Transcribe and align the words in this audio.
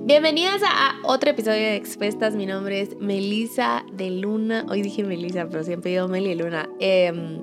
Bienvenidas 0.00 0.60
a 0.64 0.96
otro 1.04 1.30
episodio 1.30 1.60
de 1.60 1.76
Expuestas. 1.76 2.34
Mi 2.34 2.46
nombre 2.46 2.80
es 2.80 2.96
Melisa 2.98 3.84
de 3.92 4.10
Luna. 4.10 4.66
Hoy 4.68 4.82
dije 4.82 5.04
Melisa, 5.04 5.46
pero 5.48 5.62
siempre 5.62 5.92
digo 5.92 6.08
Meli 6.08 6.30
de 6.30 6.34
Luna. 6.34 6.68
Em, 6.80 7.38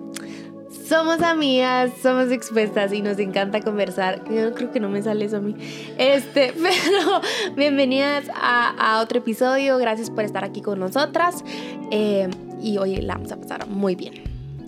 somos 0.85 1.21
amigas, 1.21 1.91
somos 2.01 2.29
expuestas 2.29 2.91
y 2.91 3.01
nos 3.01 3.19
encanta 3.19 3.61
conversar. 3.61 4.21
Yo 4.29 4.53
creo 4.53 4.69
que 4.71 4.81
no 4.81 4.89
me 4.89 5.01
sale 5.01 5.23
eso 5.23 5.37
a 5.37 5.39
mí. 5.39 5.55
Este, 5.97 6.53
pero 6.61 7.21
bienvenidas 7.55 8.25
a, 8.35 8.99
otro 9.01 9.19
episodio. 9.19 9.77
Gracias 9.77 10.09
por 10.09 10.25
estar 10.25 10.43
aquí 10.43 10.61
con 10.61 10.79
nosotras. 10.79 11.45
Em, 11.89 12.31
y 12.61 12.77
hoy 12.79 12.97
la 12.97 13.13
vamos 13.13 13.31
a 13.31 13.37
pasar 13.37 13.65
muy 13.67 13.95
bien. 13.95 14.23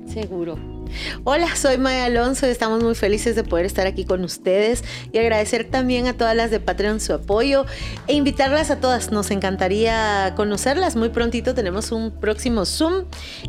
Seguro. 0.07 0.74
Hola, 1.23 1.55
soy 1.55 1.77
Maya 1.77 2.05
Alonso 2.05 2.47
y 2.47 2.51
estamos 2.51 2.83
muy 2.83 2.95
felices 2.95 3.35
de 3.35 3.43
poder 3.43 3.65
estar 3.65 3.87
aquí 3.87 4.05
con 4.05 4.23
ustedes 4.23 4.83
y 5.11 5.17
agradecer 5.17 5.65
también 5.65 6.07
a 6.07 6.13
todas 6.13 6.35
las 6.35 6.51
de 6.51 6.59
Patreon 6.59 6.99
su 6.99 7.13
apoyo 7.13 7.65
e 8.07 8.13
invitarlas 8.13 8.71
a 8.71 8.79
todas. 8.79 9.11
Nos 9.11 9.31
encantaría 9.31 10.33
conocerlas. 10.35 10.95
Muy 10.95 11.09
prontito 11.09 11.53
tenemos 11.53 11.91
un 11.91 12.11
próximo 12.11 12.65
Zoom 12.65 13.05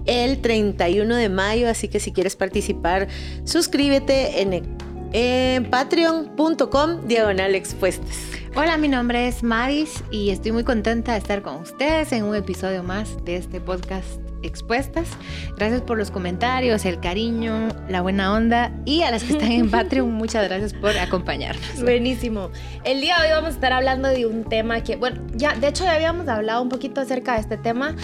el 0.07 0.41
31 0.41 1.15
de 1.15 1.29
mayo, 1.29 1.69
así 1.69 1.89
que 1.89 2.01
si 2.01 2.13
quieres 2.13 2.37
participar, 2.37 3.09
suscríbete 3.45 4.43
en, 4.43 5.67
patreon.com 5.71 7.07
diagonal 7.07 7.55
expuestas. 7.55 8.17
Hola, 8.55 8.77
mi 8.77 8.89
nombre 8.89 9.29
es 9.29 9.43
Madis 9.43 10.03
y 10.11 10.31
estoy 10.31 10.53
muy 10.53 10.65
contenta 10.65 11.13
de 11.13 11.19
estar 11.19 11.43
con 11.43 11.57
ustedes 11.57 12.13
en 12.13 12.25
un 12.25 12.35
episodio 12.35 12.83
más 12.83 13.25
de 13.25 13.37
este 13.37 13.61
podcast 13.61 14.26
expuestas. 14.47 15.09
Gracias 15.57 15.83
por 15.83 15.99
los 15.99 16.11
comentarios, 16.11 16.85
el 16.85 17.01
cariño, 17.01 17.69
la 17.89 18.03
buena 18.03 18.33
onda 18.33 18.73
y 18.85 19.03
a 19.03 19.11
las 19.11 19.25
que 19.25 19.33
están 19.33 19.53
en 19.53 19.71
Patreon, 19.71 20.13
muchas 20.13 20.49
gracias 20.49 20.73
por 20.75 20.97
acompañarnos. 20.97 21.83
Buenísimo. 21.83 22.51
El 22.85 23.01
día 23.01 23.17
de 23.19 23.29
hoy 23.29 23.35
vamos 23.35 23.51
a 23.51 23.55
estar 23.55 23.73
hablando 23.73 24.09
de 24.09 24.27
un 24.27 24.45
tema 24.45 24.83
que, 24.83 24.97
bueno, 24.97 25.21
ya, 25.35 25.55
de 25.55 25.69
hecho 25.69 25.85
ya 25.85 25.95
habíamos 25.95 26.29
hablado 26.29 26.63
un 26.63 26.69
poquito 26.69 27.01
acerca 27.01 27.35
de 27.35 27.41
este 27.41 27.57
tema. 27.57 27.95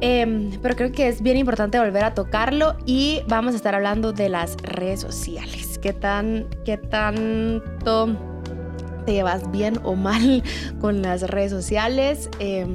Em, 0.00 0.50
pero 0.60 0.76
creo 0.76 0.92
que 0.92 1.08
es 1.08 1.22
bien 1.22 1.38
importante 1.38 1.78
volver 1.78 2.04
a 2.04 2.14
tocarlo 2.14 2.76
y 2.84 3.22
vamos 3.28 3.54
a 3.54 3.56
estar 3.56 3.74
hablando 3.74 4.12
de 4.12 4.28
las 4.28 4.56
redes 4.58 5.00
sociales. 5.00 5.78
¿Qué 5.78 5.92
tan, 5.92 6.46
qué 6.64 6.76
tanto 6.76 8.14
te 9.06 9.12
llevas 9.12 9.50
bien 9.50 9.78
o 9.84 9.94
mal 9.94 10.42
con 10.80 11.00
las 11.00 11.22
redes 11.22 11.50
sociales? 11.50 12.28
Eh, 12.40 12.66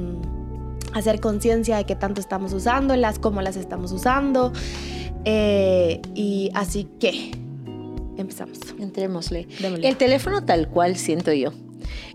hacer 0.92 1.20
conciencia 1.20 1.76
de 1.76 1.84
qué 1.84 1.96
tanto 1.96 2.20
estamos 2.20 2.52
usándolas, 2.52 3.18
cómo 3.18 3.42
las 3.42 3.56
estamos 3.56 3.92
usando. 3.92 4.52
Eh, 5.24 6.00
y 6.14 6.50
así 6.54 6.88
que 6.98 7.32
empezamos. 8.16 8.58
Entrémosle. 8.78 9.48
El 9.82 9.96
teléfono 9.96 10.44
tal 10.44 10.68
cual 10.68 10.96
siento 10.96 11.32
yo. 11.32 11.52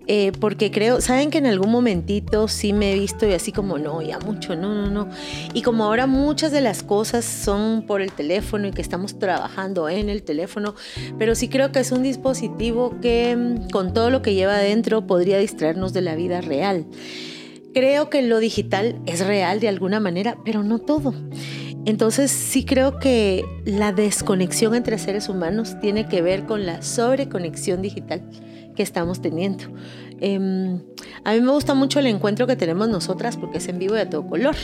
Eh, 0.10 0.32
porque 0.40 0.72
creo, 0.72 1.02
saben 1.02 1.30
que 1.30 1.38
en 1.38 1.48
algún 1.48 1.70
momentito 1.70 2.48
sí 2.48 2.72
me 2.72 2.94
he 2.94 2.96
visto 3.00 3.28
y 3.28 3.34
así 3.34 3.52
como, 3.52 3.78
no, 3.78 4.02
ya 4.02 4.20
mucho, 4.20 4.56
no, 4.56 4.74
no, 4.74 4.90
no. 4.90 5.10
Y 5.54 5.64
como 5.64 5.84
ahora 5.84 6.08
muchas 6.08 6.54
de 6.54 6.62
las 6.62 6.82
cosas 6.82 7.26
son 7.26 7.86
por 7.86 8.02
el 8.02 8.14
teléfono 8.14 8.68
y 8.68 8.72
que 8.72 8.82
estamos 8.82 9.20
trabajando 9.20 9.90
en 9.90 10.08
el 10.08 10.24
teléfono, 10.24 10.76
pero 11.20 11.36
sí 11.36 11.50
creo 11.50 11.74
que 11.74 11.80
es 11.80 11.92
un 11.92 12.04
dispositivo 12.04 12.96
que 13.02 13.36
mm, 13.36 13.70
con 13.70 13.94
todo 13.94 14.10
lo 14.10 14.22
que 14.22 14.34
lleva 14.34 14.56
adentro 14.56 15.06
podría 15.06 15.40
distraernos 15.40 15.92
de 15.92 16.02
la 16.02 16.16
vida 16.16 16.40
real. 16.40 16.86
Creo 17.78 18.10
que 18.10 18.24
lo 18.24 18.40
digital 18.40 19.00
es 19.06 19.24
real 19.24 19.60
de 19.60 19.68
alguna 19.68 20.00
manera, 20.00 20.40
pero 20.44 20.64
no 20.64 20.80
todo. 20.80 21.14
Entonces 21.86 22.32
sí 22.32 22.66
creo 22.66 22.98
que 22.98 23.46
la 23.66 23.92
desconexión 23.92 24.74
entre 24.74 24.98
seres 24.98 25.30
humanos 25.30 25.80
tiene 25.80 26.08
que 26.08 26.24
ver 26.24 26.46
con 26.46 26.66
la 26.66 26.82
sobreconexión 26.82 27.84
digital 27.84 28.28
que 28.76 28.82
estamos 28.82 29.22
teniendo. 29.22 29.66
Em, 30.20 30.82
a 31.24 31.34
mí 31.34 31.42
me 31.42 31.52
gusta 31.52 31.76
mucho 31.76 32.00
el 32.00 32.08
encuentro 32.08 32.48
que 32.48 32.56
tenemos 32.56 32.90
nosotras 32.90 33.38
porque 33.38 33.60
es 33.60 33.68
en 33.68 33.78
vivo 33.78 33.96
y 33.96 34.00
a 34.00 34.10
todo 34.10 34.26
color. 34.26 34.56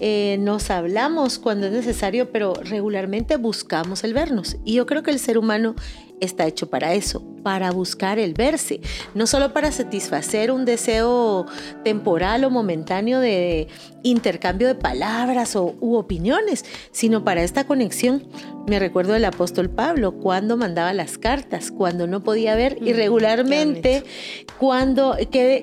Eh, 0.00 0.38
nos 0.40 0.70
hablamos 0.70 1.38
cuando 1.38 1.66
es 1.66 1.72
necesario, 1.72 2.32
pero 2.32 2.54
regularmente 2.54 3.36
buscamos 3.36 4.02
el 4.02 4.14
vernos. 4.14 4.56
Y 4.64 4.72
yo 4.76 4.86
creo 4.86 5.02
que 5.02 5.10
el 5.10 5.18
ser 5.18 5.36
humano 5.36 5.74
está 6.20 6.46
hecho 6.46 6.68
para 6.68 6.94
eso, 6.94 7.22
para 7.42 7.70
buscar 7.70 8.18
el 8.18 8.34
verse, 8.34 8.80
no 9.14 9.26
solo 9.26 9.52
para 9.52 9.70
satisfacer 9.70 10.50
un 10.50 10.64
deseo 10.64 11.46
temporal 11.84 12.44
o 12.44 12.50
momentáneo 12.50 13.20
de 13.20 13.68
intercambio 14.02 14.68
de 14.68 14.74
palabras 14.74 15.56
o, 15.56 15.76
u 15.80 15.96
opiniones, 15.96 16.64
sino 16.90 17.24
para 17.24 17.42
esta 17.42 17.66
conexión. 17.66 18.26
Me 18.66 18.78
recuerdo 18.78 19.12
del 19.12 19.24
apóstol 19.24 19.70
Pablo, 19.70 20.12
cuando 20.12 20.56
mandaba 20.56 20.92
las 20.92 21.18
cartas, 21.18 21.70
cuando 21.70 22.06
no 22.06 22.22
podía 22.22 22.56
ver 22.56 22.78
irregularmente, 22.80 24.02
cuando, 24.58 25.16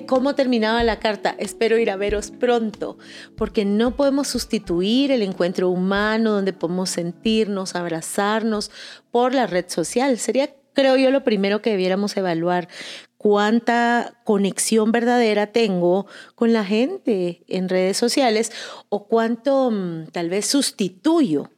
cómo 0.06 0.34
terminaba 0.34 0.82
la 0.84 0.98
carta, 0.98 1.34
espero 1.38 1.78
ir 1.78 1.90
a 1.90 1.96
veros 1.96 2.30
pronto, 2.30 2.96
porque 3.36 3.64
no 3.64 3.94
podemos 3.94 4.28
sustituir 4.28 5.10
el 5.10 5.22
encuentro 5.22 5.68
humano 5.68 6.32
donde 6.32 6.52
podemos 6.54 6.90
sentirnos, 6.90 7.74
abrazarnos 7.74 8.70
por 9.14 9.32
la 9.32 9.46
red 9.46 9.66
social. 9.68 10.18
Sería 10.18 10.50
creo 10.72 10.96
yo, 10.96 11.12
lo 11.12 11.22
primero 11.22 11.62
que 11.62 11.70
debiéramos 11.70 12.16
evaluar, 12.16 12.68
cuánta 13.16 14.20
conexión 14.24 14.90
verdadera 14.90 15.46
tengo 15.46 16.08
con 16.34 16.52
la 16.52 16.64
gente 16.64 17.44
en 17.46 17.68
redes 17.68 17.96
sociales 17.96 18.50
o 18.88 19.06
cuánto 19.06 19.70
mm, 19.70 20.08
tal 20.08 20.30
vez 20.30 20.46
sustituyo 20.46 21.52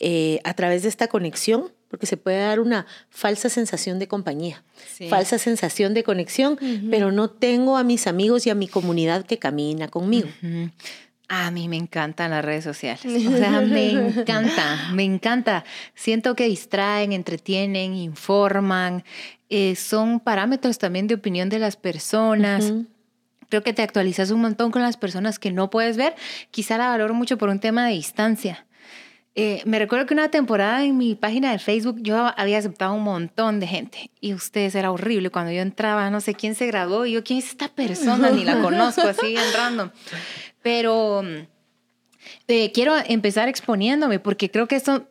eh, 0.00 0.40
a 0.42 0.54
través 0.54 0.82
de 0.82 0.88
esta 0.88 1.06
conexión, 1.06 1.70
porque 1.86 2.06
se 2.06 2.16
puede 2.16 2.40
dar 2.40 2.58
una 2.58 2.84
falsa 3.10 3.48
sensación 3.48 4.00
de 4.00 4.08
compañía, 4.08 4.64
falsa 5.08 5.38
sensación 5.38 5.94
de 5.94 6.02
conexión, 6.02 6.58
pero 6.90 7.12
no 7.12 7.30
tengo 7.30 7.76
a 7.76 7.84
mis 7.84 8.08
amigos 8.08 8.44
y 8.48 8.50
a 8.50 8.56
mi 8.56 8.66
comunidad 8.66 9.24
que 9.24 9.38
camina 9.38 9.86
conmigo. 9.86 10.28
A 11.28 11.50
mí 11.50 11.68
me 11.68 11.76
encantan 11.76 12.30
las 12.30 12.44
redes 12.44 12.64
sociales. 12.64 13.04
O 13.28 13.36
sea, 13.36 13.60
me 13.60 13.90
encanta, 13.90 14.90
me 14.92 15.04
encanta. 15.04 15.64
Siento 15.94 16.34
que 16.34 16.44
distraen, 16.44 17.12
entretienen, 17.12 17.94
informan. 17.94 19.04
Eh, 19.50 19.76
son 19.76 20.20
parámetros 20.20 20.78
también 20.78 21.06
de 21.06 21.14
opinión 21.14 21.48
de 21.48 21.58
las 21.58 21.76
personas. 21.76 22.72
Creo 23.50 23.62
que 23.62 23.72
te 23.72 23.82
actualizas 23.82 24.30
un 24.30 24.40
montón 24.40 24.70
con 24.70 24.82
las 24.82 24.96
personas 24.96 25.38
que 25.38 25.52
no 25.52 25.70
puedes 25.70 25.96
ver. 25.96 26.14
Quizá 26.50 26.78
la 26.78 26.88
valoro 26.88 27.14
mucho 27.14 27.38
por 27.38 27.48
un 27.48 27.60
tema 27.60 27.86
de 27.86 27.94
distancia. 27.94 28.66
Eh, 29.40 29.62
me 29.66 29.78
recuerdo 29.78 30.04
que 30.04 30.14
una 30.14 30.30
temporada 30.30 30.82
en 30.82 30.96
mi 30.98 31.14
página 31.14 31.52
de 31.52 31.60
Facebook 31.60 31.98
yo 32.00 32.32
había 32.36 32.58
aceptado 32.58 32.94
un 32.94 33.04
montón 33.04 33.60
de 33.60 33.68
gente 33.68 34.10
y 34.20 34.34
ustedes 34.34 34.74
era 34.74 34.90
horrible. 34.90 35.30
Cuando 35.30 35.52
yo 35.52 35.60
entraba, 35.60 36.10
no 36.10 36.20
sé 36.20 36.34
quién 36.34 36.56
se 36.56 36.66
graduó 36.66 37.06
y 37.06 37.12
yo, 37.12 37.22
¿quién 37.22 37.38
es 37.38 37.50
esta 37.50 37.68
persona? 37.68 38.30
Ni 38.30 38.44
la 38.44 38.58
conozco, 38.62 39.02
así 39.02 39.36
en 39.36 39.52
random. 39.54 39.90
Pero 40.62 41.22
eh, 42.48 42.72
quiero 42.72 42.94
empezar 43.06 43.48
exponiéndome 43.48 44.18
porque 44.18 44.50
creo 44.50 44.66
que 44.66 44.76
esto, 44.76 45.06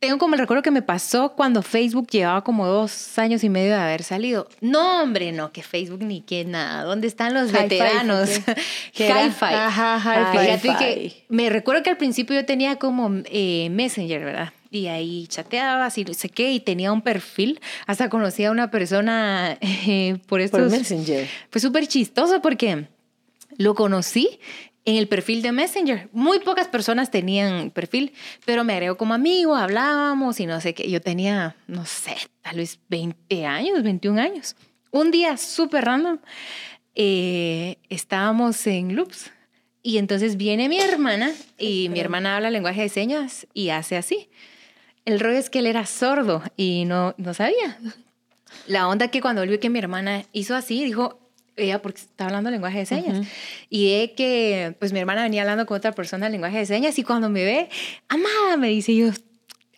tengo 0.00 0.18
como 0.18 0.34
el 0.34 0.40
recuerdo 0.40 0.62
que 0.62 0.70
me 0.70 0.82
pasó 0.82 1.34
cuando 1.34 1.62
Facebook 1.62 2.08
llevaba 2.10 2.44
como 2.44 2.66
dos 2.66 3.18
años 3.18 3.42
y 3.42 3.48
medio 3.48 3.70
de 3.70 3.80
haber 3.80 4.02
salido. 4.02 4.48
No, 4.60 5.02
hombre, 5.02 5.32
no, 5.32 5.50
que 5.52 5.62
Facebook 5.62 6.02
ni 6.02 6.20
que 6.20 6.44
nada. 6.44 6.82
¿Dónde 6.84 7.06
están 7.06 7.32
los 7.32 7.52
veteranos? 7.52 8.28
Hi-Fi. 8.94 9.44
Ajá, 9.44 9.96
hi-fi. 9.96 10.76
que 10.78 11.24
me 11.30 11.48
recuerdo 11.48 11.82
que 11.82 11.90
al 11.90 11.96
principio 11.96 12.36
yo 12.36 12.44
tenía 12.44 12.76
como 12.76 13.22
eh, 13.24 13.68
Messenger, 13.70 14.24
¿verdad? 14.24 14.52
y 14.70 14.88
ahí 14.88 15.26
chateaba, 15.28 15.86
así 15.86 16.04
no 16.04 16.14
sé 16.14 16.28
qué, 16.28 16.52
y 16.52 16.60
tenía 16.60 16.92
un 16.92 17.00
perfil. 17.00 17.60
Hasta 17.86 18.08
conocía 18.08 18.48
a 18.48 18.50
una 18.50 18.70
persona 18.70 19.56
eh, 19.60 20.18
por 20.26 20.40
estos... 20.40 20.60
Por 20.60 20.70
Messenger. 20.70 21.28
Fue 21.50 21.60
súper 21.60 21.86
chistoso 21.86 22.42
porque 22.42 22.88
lo 23.58 23.74
conocí 23.74 24.38
en 24.84 24.96
el 24.96 25.08
perfil 25.08 25.42
de 25.42 25.52
Messenger. 25.52 26.08
Muy 26.12 26.40
pocas 26.40 26.68
personas 26.68 27.10
tenían 27.10 27.70
perfil, 27.70 28.12
pero 28.44 28.64
me 28.64 28.74
agregó 28.74 28.96
como 28.96 29.14
amigo, 29.14 29.56
hablábamos 29.56 30.40
y 30.40 30.46
no 30.46 30.60
sé 30.60 30.74
qué. 30.74 30.90
Yo 30.90 31.00
tenía, 31.00 31.56
no 31.66 31.86
sé, 31.86 32.16
tal 32.42 32.56
vez 32.56 32.78
20 32.88 33.46
años, 33.46 33.82
21 33.82 34.20
años. 34.20 34.56
Un 34.90 35.10
día 35.10 35.36
súper 35.36 35.84
random, 35.84 36.18
eh, 36.94 37.78
estábamos 37.88 38.66
en 38.66 38.94
Loops 38.94 39.30
y 39.82 39.98
entonces 39.98 40.36
viene 40.36 40.68
mi 40.68 40.78
hermana 40.78 41.32
y 41.58 41.88
mi 41.88 42.00
hermana 42.00 42.36
habla 42.36 42.50
lenguaje 42.50 42.82
de 42.82 42.88
señas 42.88 43.46
y 43.54 43.70
hace 43.70 43.96
así. 43.96 44.28
El 45.04 45.20
rollo 45.20 45.36
es 45.36 45.50
que 45.50 45.58
él 45.58 45.66
era 45.66 45.84
sordo 45.86 46.42
y 46.56 46.84
no, 46.86 47.14
no 47.18 47.34
sabía. 47.34 47.78
La 48.66 48.88
onda 48.88 49.08
que 49.08 49.20
cuando 49.20 49.42
él 49.42 49.50
vio 49.50 49.60
que 49.60 49.68
mi 49.68 49.78
hermana 49.78 50.24
hizo 50.32 50.54
así, 50.54 50.84
dijo, 50.84 51.18
ella 51.56 51.80
porque 51.80 52.00
está 52.00 52.26
hablando 52.26 52.50
lenguaje 52.50 52.78
de 52.78 52.86
señas. 52.86 53.26
Y 53.70 53.92
es 53.92 54.10
que, 54.12 54.74
pues 54.78 54.92
mi 54.92 55.00
hermana 55.00 55.22
venía 55.22 55.42
hablando 55.42 55.66
con 55.66 55.76
otra 55.76 55.92
persona 55.92 56.26
en 56.26 56.32
lenguaje 56.32 56.58
de 56.58 56.66
señas 56.66 56.98
y 56.98 57.04
cuando 57.04 57.28
me 57.28 57.44
ve, 57.44 57.68
amada, 58.08 58.56
me 58.56 58.68
dice 58.68 58.94
yo, 58.94 59.10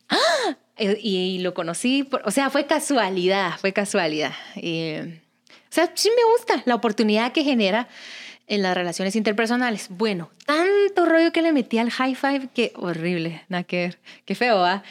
¡ah! 0.09 0.57
Y, 0.79 1.39
lo 1.39 1.55
conocí, 1.55 2.07
o 2.25 2.31
sea, 2.31 2.51
fue 2.51 2.67
casualidad, 2.67 3.59
fue 3.59 3.73
casualidad. 3.73 4.33
o 4.57 5.71
sea, 5.71 5.91
sí 5.95 6.11
me 6.11 6.33
gusta 6.33 6.63
la 6.67 6.75
oportunidad 6.75 7.33
que 7.33 7.45
genera 7.45 7.89
en 8.47 8.63
las 8.63 8.77
relaciones 8.77 9.17
interpersonales. 9.17 9.89
Bueno, 9.89 10.31
tanto 10.45 11.07
rollo 11.07 11.33
que 11.33 11.41
le 11.41 11.53
metí 11.53 11.79
al 11.79 11.91
high 11.91 12.15
five 12.15 12.49
que 12.55 12.73
horrible, 12.77 13.43
nada 13.49 13.65
que 13.65 13.77
ver, 13.77 13.99
qué 14.27 14.35
feo, 14.35 14.65
¿ah? 14.65 14.83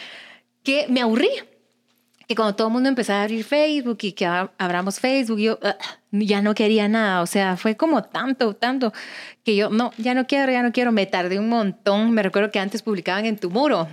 Que 0.64 0.88
me 0.90 1.02
aburrí 1.02 1.30
que 2.27 2.36
cuando 2.36 2.56
todo 2.56 2.68
el 2.68 2.74
mundo 2.74 2.89
empezó 2.89 3.13
a 3.13 3.24
abrir 3.24 3.44
Facebook 3.44 3.98
y 4.01 4.12
que 4.13 4.25
abramos 4.25 5.00
Facebook, 5.00 5.39
yo 5.39 5.60
ah, 5.62 5.77
ya 6.12 6.42
no 6.42 6.56
quería 6.56 6.88
nada. 6.88 7.22
O 7.22 7.27
sea, 7.27 7.57
fue 7.57 7.75
como 7.75 8.04
tanto, 8.04 8.56
tanto 8.56 8.94
que 9.44 9.56
yo, 9.56 9.69
no, 9.69 9.92
ya 9.98 10.13
no 10.13 10.27
quiero, 10.27 10.51
ya 10.51 10.63
no 10.63 10.72
quiero. 10.72 10.92
Me 10.92 11.06
tardé 11.06 11.39
un 11.39 11.50
montón. 11.50 12.12
Me 12.12 12.24
recuerdo 12.24 12.51
que 12.51 12.60
antes 12.60 12.81
publicaban 12.81 13.25
en 13.25 13.38
tu 13.38 13.50
muro. 13.50 13.88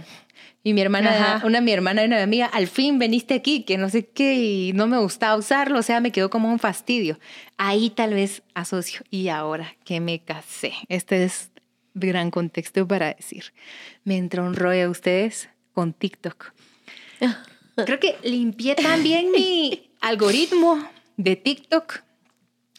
Y 0.64 0.74
mi 0.74 0.80
hermana, 0.80 1.42
una 1.44 1.60
mi 1.60 1.72
hermana 1.72 2.02
y 2.02 2.06
una 2.06 2.22
amiga, 2.22 2.46
al 2.46 2.68
fin 2.68 2.98
veniste 3.00 3.34
aquí, 3.34 3.64
que 3.64 3.78
no 3.78 3.90
sé 3.90 4.06
qué, 4.06 4.34
y 4.34 4.72
no 4.72 4.86
me 4.86 4.96
gustaba 4.98 5.36
usarlo, 5.36 5.80
o 5.80 5.82
sea, 5.82 6.00
me 6.00 6.12
quedó 6.12 6.30
como 6.30 6.52
un 6.52 6.60
fastidio. 6.60 7.18
Ahí 7.56 7.90
tal 7.90 8.14
vez 8.14 8.42
asocio. 8.54 9.00
Y 9.10 9.28
ahora 9.28 9.74
que 9.84 9.98
me 10.00 10.20
casé, 10.20 10.72
este 10.88 11.24
es 11.24 11.50
gran 11.94 12.30
contexto 12.30 12.86
para 12.86 13.12
decir, 13.12 13.52
me 14.04 14.16
entró 14.16 14.44
un 14.44 14.54
rollo 14.54 14.86
a 14.86 14.90
ustedes 14.90 15.48
con 15.72 15.92
TikTok. 15.92 16.52
Creo 17.76 17.98
que 17.98 18.16
limpié 18.22 18.74
también 18.74 19.30
mi 19.30 19.90
algoritmo 20.00 20.78
de 21.16 21.36
TikTok 21.36 22.02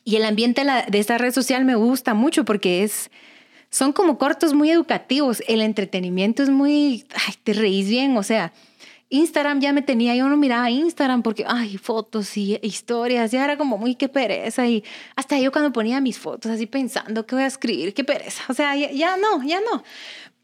y 0.05 0.17
el 0.17 0.25
ambiente 0.25 0.63
de 0.63 0.99
esta 0.99 1.17
red 1.17 1.33
social 1.33 1.65
me 1.65 1.75
gusta 1.75 2.13
mucho 2.13 2.45
porque 2.45 2.83
es 2.83 3.09
son 3.69 3.91
como 3.91 4.19
cortos 4.19 4.53
muy 4.53 4.69
educativos. 4.69 5.41
El 5.47 5.61
entretenimiento 5.61 6.43
es 6.43 6.49
muy, 6.49 7.05
ay, 7.27 7.33
te 7.43 7.53
reís 7.53 7.89
bien, 7.89 8.15
o 8.17 8.21
sea, 8.21 8.53
Instagram 9.09 9.61
ya 9.61 9.73
me 9.73 9.81
tenía, 9.81 10.15
yo 10.15 10.27
no 10.27 10.37
miraba 10.37 10.69
Instagram 10.69 11.23
porque, 11.23 11.43
ay, 11.47 11.77
fotos 11.77 12.37
y 12.37 12.59
historias, 12.61 13.31
ya 13.31 13.43
era 13.43 13.57
como 13.57 13.77
muy 13.77 13.95
qué 13.95 14.09
pereza 14.09 14.67
y 14.67 14.83
hasta 15.15 15.39
yo 15.39 15.51
cuando 15.51 15.71
ponía 15.71 16.01
mis 16.01 16.19
fotos 16.19 16.51
así 16.51 16.65
pensando 16.65 17.25
qué 17.25 17.35
voy 17.35 17.43
a 17.43 17.47
escribir, 17.47 17.93
qué 17.93 18.03
pereza, 18.03 18.43
o 18.47 18.53
sea, 18.53 18.75
ya, 18.75 19.17
no, 19.17 19.43
ya 19.43 19.59
no. 19.61 19.83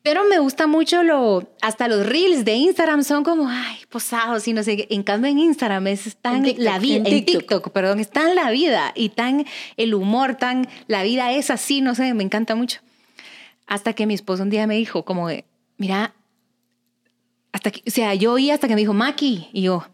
Pero 0.01 0.23
me 0.29 0.39
gusta 0.39 0.65
mucho 0.65 1.03
lo, 1.03 1.49
hasta 1.61 1.89
los 1.89 2.05
reels 2.05 2.45
de 2.45 2.53
Instagram 2.53 3.03
son 3.03 3.23
como, 3.23 3.49
ay, 3.49 3.77
posados 3.89 4.47
y 4.47 4.53
no 4.53 4.63
sé, 4.63 4.87
en 4.89 5.03
cambio 5.03 5.29
en 5.29 5.39
Instagram 5.39 5.87
es 5.87 6.15
tan 6.15 6.43
la 6.57 6.79
vida, 6.79 7.09
en, 7.09 7.25
TikTok, 7.25 7.71
perdón, 7.71 7.99
es 7.99 8.09
tan 8.09 8.33
la 8.33 8.49
vida 8.49 8.93
y 8.95 9.09
tan 9.09 9.45
el 9.75 9.93
humor, 9.93 10.35
tan 10.35 10.69
la 10.87 11.03
vida 11.03 11.33
es 11.33 11.49
así, 11.51 11.81
no 11.81 11.95
sé, 11.95 12.13
me 12.13 12.23
encanta 12.23 12.55
mucho. 12.55 12.79
Hasta 13.67 13.93
que 13.93 14.05
mi 14.05 14.13
esposo 14.13 14.43
un 14.43 14.49
día 14.49 14.67
me 14.67 14.75
dijo, 14.75 15.03
como, 15.03 15.27
de, 15.27 15.43
mira, 15.77 16.13
hasta 17.51 17.69
que, 17.69 17.81
o 17.85 17.91
sea, 17.91 18.15
yo 18.15 18.33
oí 18.33 18.51
hasta 18.51 18.69
que 18.69 18.75
me 18.75 18.81
dijo, 18.81 18.93
Maki, 18.93 19.49
y 19.51 19.63
yo, 19.63 19.85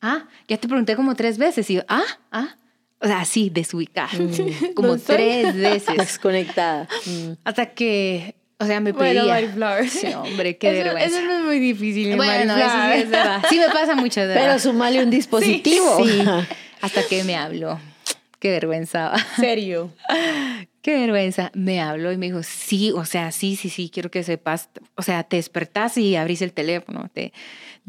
ah, 0.00 0.26
ya 0.48 0.56
te 0.56 0.68
pregunté 0.68 0.96
como 0.96 1.14
tres 1.14 1.36
veces, 1.36 1.68
y 1.68 1.74
yo, 1.74 1.82
ah, 1.88 2.04
ah, 2.32 2.56
o 3.04 3.06
sea, 3.06 3.20
así, 3.20 3.50
desubicar, 3.50 4.08
mm. 4.18 4.72
como 4.74 4.96
tres 4.96 5.54
veces. 5.54 5.96
Desconectada. 5.98 6.88
Mm. 7.04 7.32
Hasta 7.44 7.66
que, 7.74 8.34
o 8.64 8.66
sea, 8.66 8.80
me 8.80 8.94
pedía. 8.94 9.24
Bueno, 9.24 9.88
sí, 9.88 10.06
hombre, 10.14 10.56
qué 10.56 10.68
eso, 10.68 10.84
vergüenza. 10.84 11.18
Eso 11.18 11.26
no 11.26 11.36
es 11.36 11.44
muy 11.44 11.58
difícil. 11.58 12.16
Bueno, 12.16 12.56
eso 12.56 12.64
sí 12.64 13.00
es 13.00 13.10
verdad. 13.10 13.42
Sí 13.48 13.58
me 13.58 13.68
pasa 13.68 13.94
mucho, 13.94 14.26
de 14.26 14.34
Pero 14.34 14.58
sumale 14.58 15.02
un 15.02 15.10
dispositivo. 15.10 16.02
Sí, 16.04 16.22
hasta 16.80 17.06
que 17.06 17.24
me 17.24 17.36
habló. 17.36 17.78
Qué 18.38 18.50
vergüenza. 18.50 19.14
Serio. 19.36 19.92
Qué 20.82 20.98
vergüenza. 20.98 21.50
Me 21.54 21.80
habló 21.80 22.12
y 22.12 22.16
me 22.16 22.26
dijo, 22.26 22.42
sí, 22.42 22.90
o 22.92 23.04
sea, 23.04 23.32
sí, 23.32 23.56
sí, 23.56 23.70
sí, 23.70 23.90
quiero 23.92 24.10
que 24.10 24.22
sepas. 24.22 24.68
O 24.96 25.02
sea, 25.02 25.22
te 25.24 25.36
despertás 25.36 25.96
y 25.96 26.16
abrís 26.16 26.42
el 26.42 26.52
teléfono, 26.52 27.08
te, 27.12 27.32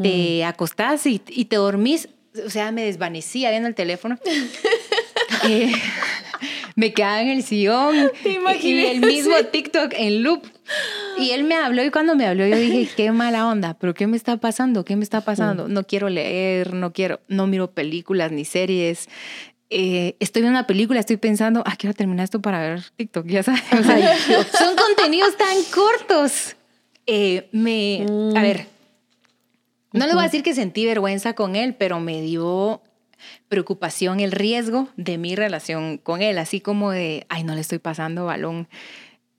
te 0.02 0.42
mm. 0.44 0.48
acostás 0.48 1.06
y, 1.06 1.22
y, 1.28 1.46
te 1.46 1.58
dormís. 1.58 2.10
O 2.46 2.50
sea, 2.50 2.72
me 2.72 2.84
desvanecía 2.84 3.50
viendo 3.50 3.68
el 3.68 3.76
teléfono. 3.76 4.20
Eh, 5.48 5.72
me 6.76 6.94
quedaba 6.94 7.22
en 7.22 7.30
el 7.30 7.44
sillón 7.44 8.12
y 8.62 8.86
el 8.86 9.02
mismo 9.02 9.36
TikTok 9.52 9.94
en 9.96 10.24
loop. 10.24 10.44
Y 11.18 11.32
él 11.32 11.44
me 11.44 11.56
habló 11.56 11.84
y 11.84 11.92
cuando 11.92 12.16
me 12.16 12.26
habló 12.28 12.46
yo 12.46 12.58
dije, 12.58 12.90
qué 12.96 13.12
mala 13.12 13.48
onda, 13.48 13.76
pero 13.76 13.94
¿qué 13.94 14.08
me 14.08 14.18
está 14.18 14.38
pasando? 14.38 14.84
¿Qué 14.84 14.96
me 14.96 15.04
está 15.04 15.22
pasando? 15.22 15.68
No 15.68 15.84
quiero 15.86 16.10
leer, 16.10 16.74
no 16.74 16.92
quiero, 16.92 17.22
no 17.28 17.48
miro 17.48 17.72
películas 17.72 18.32
ni 18.32 18.46
series, 18.46 19.08
eh, 19.70 20.16
estoy 20.20 20.42
viendo 20.42 20.60
una 20.60 20.68
película, 20.68 21.00
estoy 21.00 21.18
pensando, 21.18 21.64
ah, 21.66 21.76
quiero 21.78 21.94
terminar 21.94 22.24
esto 22.24 22.42
para 22.42 22.60
ver 22.60 22.84
TikTok, 22.96 23.26
ya 23.26 23.44
sabes. 23.44 23.62
son 24.58 24.76
contenidos 24.76 25.36
tan 25.38 25.58
cortos. 25.74 26.56
Eh, 27.08 27.50
me, 27.52 28.04
a 28.04 28.40
mm. 28.40 28.42
ver, 28.42 28.68
no 29.92 30.08
le 30.08 30.14
voy 30.14 30.22
a 30.22 30.26
decir 30.26 30.44
que 30.44 30.54
sentí 30.54 30.86
vergüenza 30.86 31.34
con 31.34 31.56
él, 31.56 31.76
pero 31.76 32.00
me 32.00 32.22
dio 32.22 32.82
preocupación 33.56 34.20
el 34.20 34.34
riesgo 34.34 34.90
de 34.98 35.18
mi 35.18 35.34
relación 35.34 35.98
con 35.98 36.22
él, 36.22 36.40
así 36.40 36.60
como 36.60 36.92
de, 36.92 37.26
ay, 37.30 37.46
no 37.46 37.56
le 37.56 37.62
estoy 37.62 37.80
pasando 37.80 38.26
balón. 38.26 38.68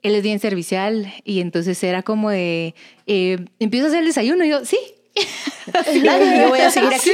Él 0.01 0.15
es 0.15 0.23
bien 0.23 0.41
servicial 0.41 1.13
y 1.23 1.43
entonces 1.43 1.85
era 1.85 2.03
como 2.03 2.31
de, 2.31 2.75
eh, 3.07 3.45
empiezo 3.59 3.85
a 3.85 3.89
hacer 3.89 4.01
el 4.01 4.07
desayuno 4.07 4.43
y 4.47 4.49
yo, 4.49 4.65
sí, 4.65 4.79
yo 6.03 6.49
voy 6.49 6.61
a 6.61 6.71
seguir 6.71 6.95
aquí. 6.95 7.11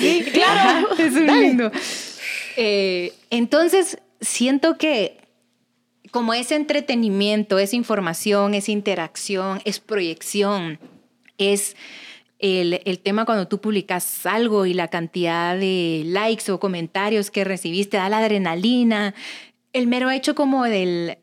Sí, 0.00 0.24
claro. 0.32 0.88
Es 0.98 1.12
un 1.12 1.26
lindo. 1.26 1.70
Eh, 2.56 3.12
entonces, 3.28 3.98
siento 4.22 4.78
que 4.78 5.18
como 6.10 6.32
es 6.32 6.50
entretenimiento, 6.50 7.58
es 7.58 7.74
información, 7.74 8.54
es 8.54 8.70
interacción, 8.70 9.60
es 9.66 9.80
proyección, 9.80 10.78
es 11.36 11.76
el, 12.38 12.80
el, 12.84 12.98
tema 12.98 13.24
cuando 13.24 13.48
tú 13.48 13.60
publicas 13.60 14.26
algo 14.26 14.66
y 14.66 14.74
la 14.74 14.88
cantidad 14.88 15.56
de 15.56 16.02
likes 16.06 16.50
o 16.52 16.60
comentarios 16.60 17.30
que 17.30 17.44
recibiste 17.44 17.96
da 17.96 18.08
la 18.08 18.18
adrenalina, 18.18 19.14
el 19.72 19.86
mero 19.86 20.10
hecho 20.10 20.34
como 20.34 20.64
del 20.64 21.18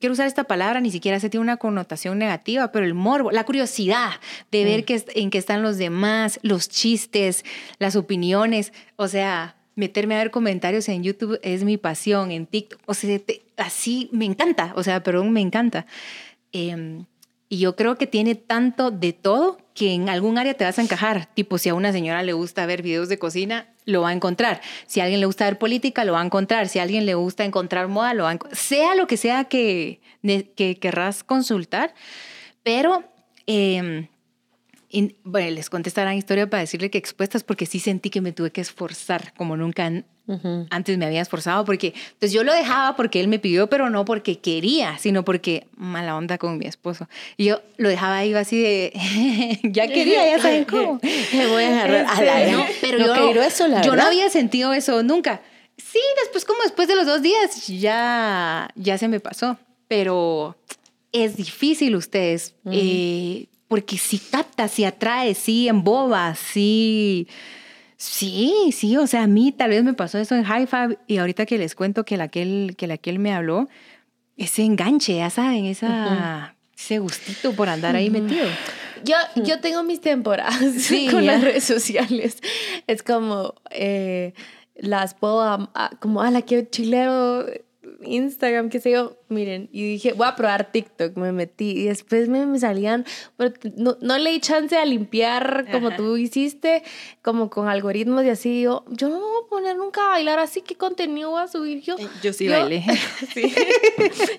quiero 0.00 0.12
usar 0.12 0.26
esta 0.26 0.44
palabra, 0.44 0.80
ni 0.80 0.90
siquiera 0.90 1.20
se 1.20 1.30
tiene 1.30 1.42
una 1.42 1.56
connotación 1.56 2.18
negativa, 2.18 2.72
pero 2.72 2.84
el 2.84 2.94
morbo, 2.94 3.30
la 3.30 3.44
curiosidad 3.44 4.10
de 4.50 4.64
ver 4.64 4.84
mm. 4.88 5.10
en 5.14 5.30
qué 5.30 5.38
están 5.38 5.62
los 5.62 5.78
demás, 5.78 6.40
los 6.42 6.68
chistes, 6.68 7.44
las 7.78 7.96
opiniones, 7.96 8.72
o 8.96 9.08
sea, 9.08 9.56
meterme 9.74 10.16
a 10.16 10.18
ver 10.18 10.30
comentarios 10.30 10.88
en 10.88 11.02
YouTube 11.02 11.38
es 11.42 11.64
mi 11.64 11.76
pasión, 11.76 12.30
en 12.30 12.46
TikTok, 12.46 12.80
o 12.86 12.94
sea, 12.94 13.20
así 13.56 14.08
me 14.12 14.24
encanta, 14.24 14.72
o 14.76 14.82
sea, 14.82 15.02
perdón, 15.02 15.32
me 15.32 15.40
encanta. 15.40 15.86
Em, 16.52 17.04
y 17.48 17.58
yo 17.58 17.76
creo 17.76 17.96
que 17.96 18.06
tiene 18.06 18.34
tanto 18.34 18.90
de 18.90 19.12
todo 19.12 19.58
que 19.78 19.94
en 19.94 20.08
algún 20.08 20.38
área 20.38 20.54
te 20.54 20.64
vas 20.64 20.76
a 20.80 20.82
encajar. 20.82 21.32
Tipo, 21.34 21.56
si 21.56 21.68
a 21.68 21.74
una 21.74 21.92
señora 21.92 22.24
le 22.24 22.32
gusta 22.32 22.66
ver 22.66 22.82
videos 22.82 23.08
de 23.08 23.20
cocina, 23.20 23.68
lo 23.84 24.02
va 24.02 24.08
a 24.08 24.12
encontrar. 24.12 24.60
Si 24.88 24.98
a 24.98 25.04
alguien 25.04 25.20
le 25.20 25.26
gusta 25.26 25.44
ver 25.44 25.56
política, 25.56 26.04
lo 26.04 26.14
va 26.14 26.20
a 26.20 26.24
encontrar. 26.24 26.66
Si 26.66 26.80
a 26.80 26.82
alguien 26.82 27.06
le 27.06 27.14
gusta 27.14 27.44
encontrar 27.44 27.86
moda, 27.86 28.12
lo 28.12 28.24
va 28.24 28.30
a 28.30 28.32
encontrar. 28.32 28.58
Sea 28.58 28.96
lo 28.96 29.06
que 29.06 29.16
sea 29.16 29.44
que, 29.44 30.00
que 30.56 30.78
querrás 30.80 31.22
consultar. 31.22 31.94
Pero 32.64 33.04
eh, 33.46 34.08
bueno, 35.22 35.50
les 35.50 35.70
contestarán 35.70 36.16
historia 36.16 36.50
para 36.50 36.62
decirle 36.62 36.90
que 36.90 36.98
expuestas 36.98 37.44
porque 37.44 37.64
sí 37.64 37.78
sentí 37.78 38.10
que 38.10 38.20
me 38.20 38.32
tuve 38.32 38.50
que 38.50 38.60
esforzar 38.60 39.32
como 39.34 39.56
nunca 39.56 39.92
antes 40.70 40.98
me 40.98 41.06
había 41.06 41.22
esforzado 41.22 41.64
porque 41.64 41.94
pues 42.18 42.32
yo 42.32 42.44
lo 42.44 42.52
dejaba 42.52 42.96
porque 42.96 43.20
él 43.20 43.28
me 43.28 43.38
pidió, 43.38 43.68
pero 43.68 43.88
no 43.88 44.04
porque 44.04 44.38
quería, 44.38 44.98
sino 44.98 45.24
porque 45.24 45.66
mala 45.76 46.16
onda 46.16 46.36
con 46.38 46.58
mi 46.58 46.66
esposo. 46.66 47.08
Y 47.36 47.46
yo 47.46 47.62
lo 47.76 47.88
dejaba 47.88 48.18
ahí 48.18 48.34
así 48.34 48.60
de 48.60 48.92
ya 49.62 49.86
quería, 49.86 50.28
ya 50.30 50.42
saben 50.42 50.64
cómo. 50.70 51.00
Me 51.32 51.46
voy 51.46 51.64
a 51.64 51.68
agarrar 51.68 52.06
a 52.06 52.22
la 52.22 52.52
no, 52.52 52.64
pero 52.80 52.98
yo, 52.98 53.42
eso, 53.42 53.68
la 53.68 53.82
yo 53.82 53.96
no 53.96 54.02
había 54.02 54.28
sentido 54.30 54.74
eso 54.74 55.02
nunca. 55.02 55.40
Sí, 55.76 56.00
después 56.22 56.44
como 56.44 56.62
después 56.62 56.88
de 56.88 56.96
los 56.96 57.06
dos 57.06 57.22
días 57.22 57.66
ya 57.68 58.68
ya 58.74 58.98
se 58.98 59.08
me 59.08 59.20
pasó, 59.20 59.56
pero 59.86 60.56
es 61.12 61.36
difícil 61.36 61.96
ustedes 61.96 62.54
porque 63.68 63.98
si 63.98 64.18
capta, 64.18 64.66
si 64.66 64.84
atrae, 64.84 65.34
si 65.34 65.68
emboba, 65.68 66.34
sí. 66.34 67.28
Sí, 67.98 68.70
sí, 68.72 68.96
o 68.96 69.08
sea, 69.08 69.24
a 69.24 69.26
mí 69.26 69.50
tal 69.50 69.70
vez 69.70 69.82
me 69.82 69.92
pasó 69.92 70.18
eso 70.18 70.36
en 70.36 70.44
High 70.44 70.68
Five 70.68 70.98
y 71.08 71.18
ahorita 71.18 71.46
que 71.46 71.58
les 71.58 71.74
cuento 71.74 72.04
que 72.04 72.16
la 72.16 72.28
que 72.28 72.72
que 72.76 72.86
la 72.86 73.18
me 73.18 73.34
habló, 73.34 73.68
ese 74.36 74.62
enganche, 74.62 75.16
ya 75.16 75.30
saben, 75.30 75.64
esa, 75.66 76.54
ese 76.76 77.00
gustito 77.00 77.52
por 77.54 77.68
andar 77.68 77.96
ahí 77.96 78.08
metido. 78.08 78.46
Yo, 79.04 79.16
yo 79.42 79.60
tengo 79.60 79.82
mis 79.82 80.00
temporadas 80.00 80.88
con 81.10 81.26
las 81.26 81.42
redes 81.42 81.64
sociales. 81.64 82.38
Es 82.86 83.02
como, 83.02 83.54
eh, 83.70 84.32
las 84.76 85.14
puedo, 85.14 85.70
como, 85.98 86.22
a 86.22 86.30
la 86.30 86.42
que 86.42 86.68
chilero 86.70 87.46
Instagram, 88.02 88.68
qué 88.68 88.78
sé 88.78 88.92
yo, 88.92 89.17
miren, 89.28 89.68
y 89.72 89.82
dije, 89.82 90.12
voy 90.14 90.26
a 90.26 90.34
probar 90.36 90.72
TikTok, 90.72 91.16
me 91.16 91.32
metí 91.32 91.70
y 91.70 91.84
después 91.84 92.28
me, 92.28 92.46
me 92.46 92.58
salían, 92.58 93.04
pero 93.36 93.54
no, 93.76 93.96
no, 94.00 94.18
le 94.18 94.30
di 94.30 94.40
chance 94.40 94.76
a 94.76 94.84
limpiar 94.84 95.66
como 95.70 95.94
tú 95.94 96.16
hiciste, 96.16 96.82
como 97.22 97.50
con 97.50 97.68
algoritmos 97.68 98.24
y 98.24 98.30
así, 98.30 98.62
yo, 98.62 98.84
yo 98.88 99.08
no 99.08 99.20
voy 99.20 99.42
a 99.44 99.48
poner 99.48 99.76
nunca 99.76 100.06
a 100.06 100.08
bailar 100.08 100.38
así, 100.38 100.62
¿qué 100.62 100.76
contenido 100.76 101.30
voy 101.30 101.42
a 101.42 101.48
subir 101.48 101.82
yo? 101.82 101.96
Eh, 101.98 102.08
yo 102.22 102.32
sí 102.32 102.48
bailé. 102.48 102.82
sí. 103.34 103.52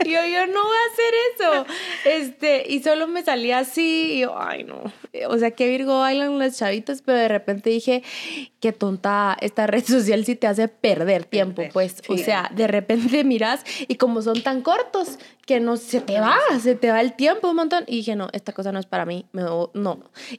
yo, 0.05 0.25
yo 0.25 0.47
no 0.47 0.63
voy 0.63 0.77
a 0.77 0.91
hacer 0.91 1.13
eso, 1.35 1.65
este, 2.05 2.63
y 2.67 2.81
solo 2.81 3.07
me 3.07 3.23
salía 3.23 3.59
así, 3.59 4.13
y 4.13 4.19
yo, 4.21 4.39
ay 4.39 4.63
no, 4.63 4.81
o 5.27 5.37
sea, 5.37 5.51
qué 5.51 5.67
Virgo 5.67 5.99
bailan 5.99 6.39
los 6.39 6.57
chavitos, 6.57 7.01
pero 7.03 7.17
de 7.17 7.27
repente 7.27 7.69
dije, 7.69 8.03
qué 8.59 8.73
tonta, 8.73 9.37
esta 9.39 9.67
red 9.67 9.83
social 9.85 10.25
sí 10.25 10.35
te 10.35 10.47
hace 10.47 10.67
perder 10.67 11.25
tiempo, 11.25 11.63
pues, 11.73 12.01
o 12.07 12.17
sea, 12.17 12.51
de 12.55 12.67
repente 12.67 13.23
miras 13.23 13.63
y 13.87 13.95
como 13.95 14.21
son 14.21 14.41
tan 14.41 14.61
cortos, 14.61 14.78
cortos 14.79 15.19
que 15.45 15.59
no 15.59 15.77
se 15.77 15.99
te 15.99 16.19
va, 16.19 16.37
se 16.61 16.75
te 16.75 16.91
va 16.91 17.01
el 17.01 17.13
tiempo 17.13 17.49
un 17.49 17.55
montón. 17.55 17.83
Y 17.87 17.97
dije, 17.97 18.15
no, 18.15 18.29
esta 18.33 18.53
cosa 18.53 18.71
no 18.71 18.79
es 18.79 18.85
para 18.85 19.05
mí, 19.05 19.25
no. 19.33 19.71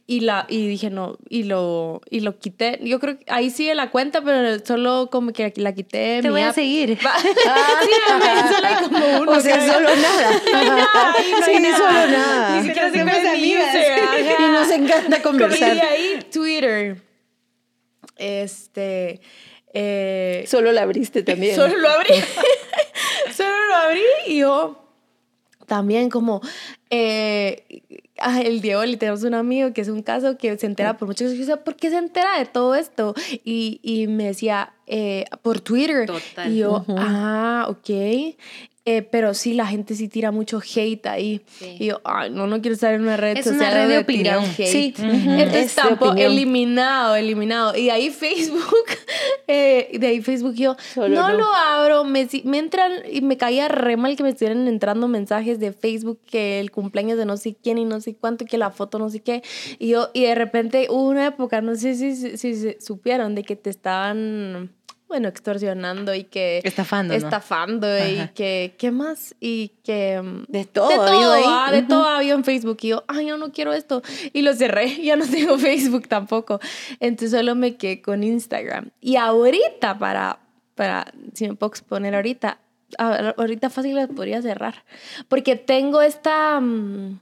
Y, 0.06 0.20
la, 0.20 0.46
y 0.48 0.68
dije, 0.68 0.90
no, 0.90 1.18
y 1.28 1.44
lo, 1.44 2.00
y 2.10 2.20
lo 2.20 2.38
quité. 2.38 2.78
Yo 2.82 3.00
creo 3.00 3.18
que 3.18 3.24
ahí 3.28 3.50
sigue 3.50 3.74
la 3.74 3.90
cuenta, 3.90 4.22
pero 4.22 4.64
solo 4.64 5.08
como 5.10 5.32
que 5.32 5.52
la 5.56 5.74
quité. 5.74 6.20
Te 6.22 6.30
voy 6.30 6.42
a 6.42 6.52
seguir. 6.52 6.98
sí, 6.98 7.06
solo 8.08 8.66
hay 8.66 8.88
como 8.88 9.20
uno. 9.20 9.32
O 9.32 9.40
sea, 9.40 9.72
solo 9.72 9.88
nada. 9.96 10.40
Nada, 10.52 11.14
no 11.38 11.46
sí, 11.46 11.60
nada. 11.60 11.76
solo 11.76 12.06
nada. 12.06 12.60
Ni 12.60 12.68
siquiera 12.68 12.88
amigas. 12.88 13.26
amigas. 13.26 13.76
Y 14.38 14.42
nos 14.42 14.70
encanta 14.70 15.22
conversar. 15.22 15.76
Y 15.76 15.80
ahí 15.80 16.26
Twitter. 16.30 17.02
Este. 18.16 19.20
Eh, 19.72 20.44
Solo 20.46 20.72
la 20.72 20.82
abriste 20.82 21.22
también. 21.22 21.56
Solo 21.56 21.76
lo 21.76 21.88
abrí. 21.88 22.14
Solo 23.32 23.66
lo 23.68 23.74
abrí 23.74 24.02
y 24.26 24.38
yo 24.38 24.80
también 25.70 26.10
como 26.10 26.40
eh, 26.90 27.64
el 28.44 28.60
Diego, 28.60 28.84
le 28.84 28.96
tenemos 28.96 29.22
un 29.22 29.34
amigo 29.34 29.72
que 29.72 29.82
es 29.82 29.88
un 29.88 30.02
caso 30.02 30.36
que 30.36 30.58
se 30.58 30.66
entera 30.66 30.96
por 30.96 31.06
muchas 31.06 31.32
cosas. 31.32 31.58
¿Por 31.58 31.76
qué 31.76 31.90
se 31.90 31.96
entera 31.96 32.40
de 32.40 32.46
todo 32.46 32.74
esto? 32.74 33.14
Y, 33.44 33.78
y 33.84 34.08
me 34.08 34.24
decía, 34.24 34.74
eh, 34.88 35.26
por 35.42 35.60
Twitter. 35.60 36.06
Total. 36.06 36.52
Y 36.52 36.58
yo, 36.58 36.84
ah, 36.98 37.66
ok. 37.68 38.36
Eh, 38.86 39.02
pero 39.02 39.34
sí, 39.34 39.52
la 39.52 39.66
gente 39.66 39.94
sí 39.94 40.08
tira 40.08 40.30
mucho 40.30 40.58
hate 40.60 41.06
ahí. 41.06 41.42
Sí. 41.46 41.76
Y 41.78 41.86
yo, 41.86 42.00
ay, 42.02 42.30
no, 42.30 42.46
no 42.46 42.62
quiero 42.62 42.74
estar 42.74 42.94
en 42.94 43.02
una 43.02 43.18
red 43.18 43.36
Es 43.36 43.46
una 43.46 43.58
social 43.58 43.74
red 43.74 43.88
de 43.88 44.04
tiran 44.04 44.38
opinión. 44.38 44.54
hate. 44.58 44.66
Sí. 44.68 44.94
Entonces 44.96 45.76
de 45.76 45.82
tampoco, 45.82 46.12
opinión. 46.12 46.32
eliminado, 46.32 47.14
eliminado. 47.14 47.76
Y 47.76 47.84
de 47.84 47.90
ahí 47.90 48.08
Facebook, 48.08 48.86
eh, 49.46 49.90
de 49.98 50.06
ahí 50.06 50.22
Facebook 50.22 50.54
yo 50.54 50.76
no, 50.96 51.08
no. 51.08 51.32
lo 51.32 51.44
abro, 51.44 52.04
me, 52.04 52.26
me 52.44 52.58
entran 52.58 52.92
y 53.12 53.20
me 53.20 53.36
caía 53.36 53.68
re 53.68 53.98
mal 53.98 54.16
que 54.16 54.22
me 54.22 54.30
estuvieran 54.30 54.66
entrando 54.66 55.08
mensajes 55.08 55.60
de 55.60 55.72
Facebook 55.72 56.18
que 56.24 56.58
el 56.58 56.70
cumpleaños 56.70 57.18
de 57.18 57.26
no 57.26 57.36
sé 57.36 57.56
quién 57.62 57.76
y 57.76 57.84
no 57.84 58.00
sé 58.00 58.14
cuánto, 58.14 58.46
que 58.46 58.56
la 58.56 58.70
foto 58.70 58.98
no 58.98 59.10
sé 59.10 59.20
qué. 59.20 59.42
Y 59.78 59.88
yo, 59.88 60.08
y 60.14 60.22
de 60.22 60.34
repente 60.34 60.86
hubo 60.88 61.08
una 61.08 61.26
época, 61.26 61.60
no 61.60 61.74
sé 61.76 61.94
si, 61.96 62.16
si, 62.16 62.36
si 62.38 62.76
supieron, 62.80 63.34
de 63.34 63.42
que 63.42 63.56
te 63.56 63.68
estaban, 63.68 64.70
bueno, 65.10 65.26
extorsionando 65.26 66.14
y 66.14 66.22
que... 66.22 66.60
Estafando, 66.62 67.12
¿no? 67.12 67.18
Estafando 67.18 67.88
y 67.98 68.18
Ajá. 68.18 68.28
que, 68.28 68.76
¿qué 68.78 68.92
más? 68.92 69.34
Y 69.40 69.72
que... 69.82 70.22
mm, 70.22 70.44
De 70.46 70.64
todo. 70.66 70.88
de 70.88 70.94
ha 70.94 70.98
todo, 70.98 71.32
ahí. 71.32 71.42
ah, 71.44 71.72
de 71.72 71.82
todo 71.82 72.04
había 72.04 72.34
en 72.34 72.44
Facebook. 72.44 72.78
Y 72.82 72.88
yo, 72.90 73.02
ay, 73.08 73.26
yo 73.26 73.36
no 73.36 73.50
quiero 73.50 73.72
esto. 73.72 74.02
Y 74.32 74.42
lo 74.42 74.54
cerré, 74.54 75.02
ya 75.02 75.16
no 75.16 75.26
tengo 75.26 75.58
Facebook 75.58 76.06
tampoco. 76.06 76.60
Entonces 77.00 77.36
solo 77.36 77.56
me 77.56 77.74
quedé 77.76 78.00
con 78.00 78.22
Instagram. 78.22 78.90
Y 79.00 79.16
ahorita, 79.16 79.98
para, 79.98 80.38
para 80.76 81.12
si 81.34 81.48
me 81.48 81.56
puedo 81.56 81.70
exponer 81.70 82.14
ahorita, 82.14 82.60
ahorita 82.96 83.68
fácil 83.68 83.96
las 83.96 84.08
podría 84.10 84.40
cerrar. 84.42 84.84
Porque 85.26 85.56
tengo 85.56 86.02
esta... 86.02 86.60
mm, 86.60 87.18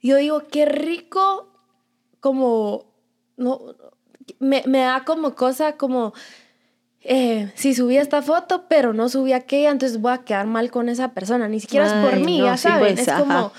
yo 0.00 0.16
digo, 0.16 0.44
qué 0.46 0.64
rico 0.64 1.52
como... 2.20 2.84
No, 3.36 3.60
me, 4.38 4.62
me 4.68 4.78
da 4.78 5.04
como 5.04 5.34
cosa 5.34 5.76
como... 5.76 6.14
eh, 7.02 7.50
si 7.54 7.74
subí 7.74 7.96
esta 7.96 8.22
foto, 8.22 8.64
pero 8.68 8.92
no 8.92 9.08
subí 9.08 9.32
aquella, 9.32 9.70
entonces 9.70 10.00
voy 10.00 10.12
a 10.12 10.18
quedar 10.18 10.46
mal 10.46 10.70
con 10.70 10.88
esa 10.88 11.12
persona. 11.12 11.48
Ni 11.48 11.60
siquiera 11.60 11.86
es 11.86 11.92
por 12.10 12.20
mí, 12.20 12.38
no, 12.38 12.44
ya 12.46 12.56
sí, 12.56 12.64
saben. 12.68 12.94
pues, 12.96 13.08
es 13.08 13.14
como. 13.14 13.52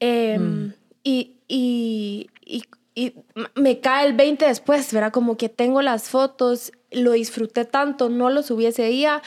eh, 0.00 0.38
Mm. 0.38 0.72
y, 1.04 1.32
y, 1.48 2.28
y, 2.44 2.64
y 2.94 3.14
me 3.54 3.80
cae 3.80 4.06
el 4.08 4.14
20 4.14 4.46
después, 4.46 4.92
¿verdad? 4.92 5.12
Como 5.12 5.36
que 5.36 5.48
tengo 5.48 5.80
las 5.82 6.08
fotos, 6.08 6.72
lo 6.90 7.12
disfruté 7.12 7.64
tanto, 7.64 8.08
no 8.08 8.30
lo 8.30 8.42
subí 8.42 8.66
ese 8.66 8.86
día, 8.88 9.22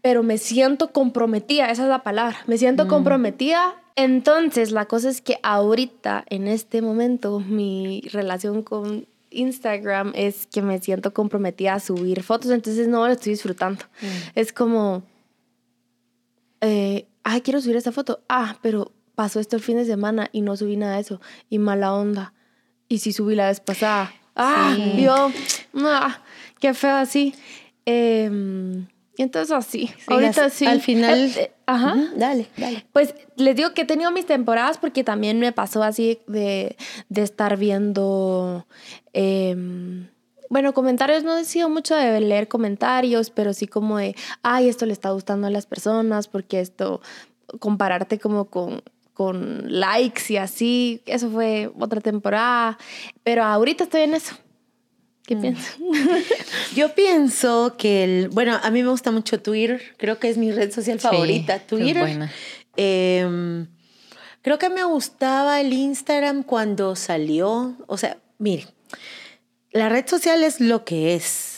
pero 0.00 0.22
me 0.22 0.38
siento 0.38 0.92
comprometida, 0.92 1.70
esa 1.70 1.82
es 1.84 1.88
la 1.88 2.02
palabra, 2.02 2.38
me 2.46 2.58
siento 2.58 2.88
comprometida. 2.88 3.74
Entonces, 3.94 4.72
la 4.72 4.86
cosa 4.86 5.10
es 5.10 5.20
que 5.20 5.38
ahorita, 5.42 6.24
en 6.30 6.48
este 6.48 6.80
momento, 6.80 7.40
mi 7.40 8.00
relación 8.12 8.62
con 8.62 9.06
Instagram 9.32 10.12
es 10.14 10.46
que 10.46 10.62
me 10.62 10.78
siento 10.80 11.12
comprometida 11.12 11.74
a 11.74 11.80
subir 11.80 12.22
fotos, 12.22 12.50
entonces 12.50 12.88
no 12.88 13.06
lo 13.06 13.12
estoy 13.12 13.32
disfrutando. 13.32 13.84
Es 14.34 14.52
como, 14.52 15.02
eh, 16.60 17.06
ay, 17.24 17.40
quiero 17.40 17.60
subir 17.60 17.76
esta 17.76 17.92
foto. 17.92 18.22
Ah, 18.28 18.58
pero 18.62 18.92
pasó 19.14 19.40
esto 19.40 19.56
el 19.56 19.62
fin 19.62 19.76
de 19.76 19.84
semana 19.84 20.28
y 20.32 20.40
no 20.42 20.56
subí 20.56 20.76
nada 20.76 20.94
de 20.96 21.00
eso. 21.02 21.20
Y 21.50 21.58
mala 21.58 21.92
onda. 21.94 22.34
Y 22.88 22.98
sí 22.98 23.12
subí 23.12 23.34
la 23.34 23.48
vez 23.48 23.60
pasada. 23.60 24.12
Ah, 24.36 24.74
Sí. 24.76 25.02
yo, 25.02 25.30
ah, 25.84 26.22
qué 26.60 26.74
feo 26.74 26.96
así. 26.96 27.34
Y 27.84 29.22
entonces 29.22 29.50
así. 29.52 29.90
Ahorita 30.06 30.48
sí. 30.50 30.66
al 30.66 30.80
final- 30.80 31.18
Eh, 31.18 31.32
eh, 31.36 31.52
ajá. 31.74 31.96
Dale, 32.16 32.48
dale. 32.56 32.86
Pues 32.92 33.14
les 33.36 33.56
digo 33.56 33.74
que 33.74 33.82
he 33.82 33.84
tenido 33.84 34.10
mis 34.10 34.26
temporadas 34.26 34.78
porque 34.78 35.04
también 35.04 35.38
me 35.38 35.52
pasó 35.52 35.82
así 35.82 36.18
de, 36.26 36.76
de 37.08 37.22
estar 37.22 37.56
viendo, 37.56 38.66
em, 39.12 40.08
bueno, 40.50 40.74
comentarios, 40.74 41.24
no 41.24 41.36
he 41.36 41.44
sido 41.44 41.68
mucho 41.68 41.94
de 41.94 42.20
leer 42.20 42.48
comentarios, 42.48 43.30
pero 43.30 43.52
sí 43.54 43.66
como 43.66 43.98
de, 43.98 44.14
ay, 44.42 44.68
esto 44.68 44.86
le 44.86 44.92
está 44.92 45.10
gustando 45.10 45.46
a 45.46 45.50
las 45.50 45.66
personas 45.66 46.28
porque 46.28 46.60
esto, 46.60 47.00
compararte 47.58 48.18
como 48.18 48.46
con, 48.46 48.82
con 49.14 49.64
likes 49.68 50.32
y 50.32 50.36
así, 50.36 51.02
eso 51.06 51.30
fue 51.30 51.70
otra 51.78 52.00
temporada, 52.00 52.78
pero 53.22 53.44
ahorita 53.44 53.84
estoy 53.84 54.02
en 54.02 54.14
eso. 54.14 54.34
¿Qué 55.26 55.36
piensas? 55.36 55.76
Yo 56.74 56.94
pienso 56.94 57.76
que 57.78 58.04
el, 58.04 58.28
bueno, 58.28 58.58
a 58.60 58.70
mí 58.70 58.82
me 58.82 58.90
gusta 58.90 59.10
mucho 59.10 59.40
Twitter, 59.40 59.80
creo 59.96 60.18
que 60.18 60.28
es 60.28 60.36
mi 60.36 60.50
red 60.50 60.72
social 60.72 60.98
Sí, 60.98 61.06
favorita, 61.06 61.60
Twitter. 61.60 62.28
Em, 62.76 63.68
creo 64.42 64.58
que 64.58 64.68
me 64.68 64.84
gustaba 64.84 65.60
el 65.60 65.72
Instagram 65.72 66.42
cuando 66.42 66.96
salió, 66.96 67.76
o 67.86 67.96
sea, 67.96 68.18
mire, 68.38 68.66
la 69.70 69.88
red 69.88 70.06
social 70.06 70.42
es 70.42 70.60
lo 70.60 70.84
que 70.84 71.14
es 71.14 71.52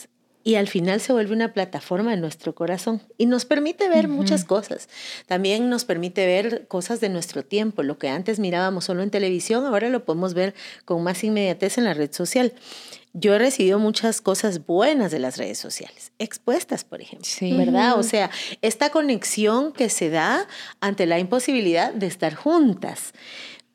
y 0.45 0.55
al 0.55 0.67
final 0.67 1.01
se 1.01 1.11
vuelve 1.11 1.33
una 1.33 1.53
plataforma 1.53 2.13
en 2.13 2.21
nuestro 2.21 2.53
corazón 2.53 3.01
y 3.17 3.25
nos 3.25 3.45
permite 3.45 3.89
ver 3.89 4.07
muchas 4.07 4.45
cosas. 4.45 4.89
También 5.25 5.69
nos 5.69 5.85
permite 5.85 6.27
ver 6.27 6.67
cosas 6.67 7.01
de 7.01 7.09
nuestro 7.09 7.43
tiempo, 7.43 7.81
lo 7.81 7.97
que 7.97 8.09
antes 8.09 8.37
mirábamos 8.37 8.85
solo 8.85 9.01
en 9.01 9.09
televisión, 9.09 9.65
ahora 9.65 9.89
lo 9.89 10.05
podemos 10.05 10.35
ver 10.35 10.53
con 10.85 11.01
más 11.01 11.23
inmediatez 11.23 11.79
en 11.79 11.85
la 11.85 11.95
red 11.95 12.13
social. 12.13 12.53
Yo 13.17 13.33
he 13.33 13.39
recibido 13.39 13.79
muchas 13.79 14.19
cosas 14.19 14.65
buenas 14.65 15.09
de 15.09 15.19
las 15.19 15.37
redes 15.37 15.57
sociales, 15.57 16.11
expuestas, 16.19 16.83
por 16.83 16.99
ejemplo, 17.01 17.25
Sí. 17.25 17.53
¿verdad? 17.55 17.97
O 17.97 18.03
sea, 18.03 18.29
esta 18.61 18.89
conexión 18.89 19.71
que 19.71 19.89
se 19.89 20.09
da 20.09 20.49
ante 20.81 21.05
la 21.05 21.17
imposibilidad 21.17 21.93
de 21.93 22.07
estar 22.07 22.35
juntas. 22.35 23.13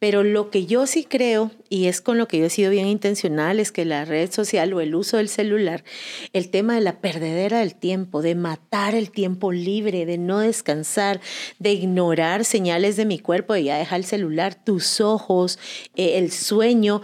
Pero 0.01 0.25
lo 0.25 0.49
que 0.49 0.65
yo 0.65 0.87
sí 0.87 1.05
creo, 1.05 1.51
y 1.69 1.85
es 1.85 2.01
con 2.01 2.17
lo 2.17 2.27
que 2.27 2.39
yo 2.39 2.47
he 2.47 2.51
sido 2.51 2.71
bien 2.71 2.87
intencional, 2.87 3.61
es 3.61 3.71
que 3.71 3.85
la 3.85 4.07
red 4.07 4.33
social 4.33 4.73
o 4.73 4.81
el 4.81 4.95
uso 4.95 5.19
del 5.19 5.29
celular, 5.29 5.85
el 6.33 6.49
tema 6.49 6.75
de 6.75 6.81
la 6.81 7.01
perdedera 7.01 7.59
del 7.61 7.75
tiempo, 7.75 8.23
de 8.23 8.35
matar 8.35 8.95
el 8.95 9.11
tiempo 9.11 9.53
libre, 9.53 10.07
de 10.07 10.17
no 10.17 10.39
descansar, 10.39 11.21
de 11.59 11.73
ignorar 11.73 12.47
señales 12.47 12.97
de 12.97 13.05
mi 13.05 13.19
cuerpo, 13.19 13.53
de 13.53 13.65
ya 13.65 13.77
dejar 13.77 14.01
el 14.01 14.07
celular, 14.07 14.55
tus 14.55 15.03
ojos, 15.03 15.59
eh, 15.95 16.17
el 16.17 16.33
sueño, 16.33 17.03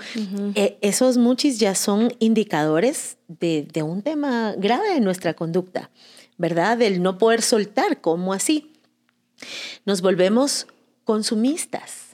eh, 0.55 0.79
esos 0.81 1.19
muchis 1.19 1.59
ya 1.61 1.75
son 1.75 2.15
indicadores 2.19 3.19
de, 3.29 3.69
de 3.71 3.83
un 3.83 4.01
tema 4.01 4.55
grave 4.57 4.95
de 4.95 5.01
nuestra 5.01 5.35
conducta, 5.35 5.91
¿verdad? 6.39 6.79
Del 6.79 7.03
no 7.03 7.19
poder 7.19 7.43
soltar, 7.43 8.01
¿cómo 8.01 8.33
así? 8.33 8.73
Nos 9.85 10.01
volvemos 10.01 10.67
consumistas, 11.05 12.06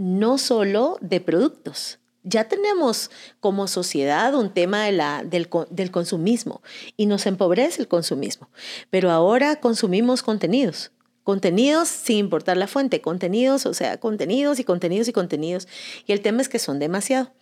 no 0.00 0.38
solo 0.38 0.96
de 1.02 1.20
productos. 1.20 1.98
Ya 2.22 2.48
tenemos 2.48 3.10
como 3.38 3.68
sociedad 3.68 4.34
un 4.34 4.48
tema 4.48 4.84
de 4.84 4.92
la, 4.92 5.22
del, 5.24 5.50
del 5.68 5.90
consumismo 5.90 6.62
y 6.96 7.04
nos 7.04 7.26
empobrece 7.26 7.82
el 7.82 7.88
consumismo, 7.88 8.48
pero 8.88 9.10
ahora 9.10 9.60
consumimos 9.60 10.22
contenidos. 10.22 10.90
Contenidos 11.22 11.88
sin 11.88 12.16
importar 12.16 12.56
la 12.56 12.66
fuente, 12.66 13.02
contenidos, 13.02 13.66
o 13.66 13.74
sea, 13.74 14.00
contenidos 14.00 14.58
y 14.58 14.64
contenidos 14.64 15.06
y 15.08 15.12
contenidos. 15.12 15.68
Y 16.06 16.12
el 16.12 16.22
tema 16.22 16.40
es 16.40 16.48
que 16.48 16.58
son 16.58 16.78
demasiado. 16.78 17.34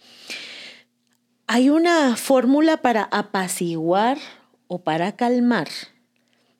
Hay 1.46 1.70
una 1.70 2.16
fórmula 2.16 2.78
para 2.78 3.04
apaciguar 3.04 4.18
o 4.66 4.80
para 4.80 5.14
calmar 5.14 5.68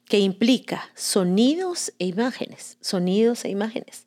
que 0.05 0.21
implica 0.21 0.91
sonidos 0.95 1.93
e 1.99 2.07
imágenes, 2.07 2.79
sonidos 2.81 3.45
e 3.45 3.51
imágenes. 3.51 4.07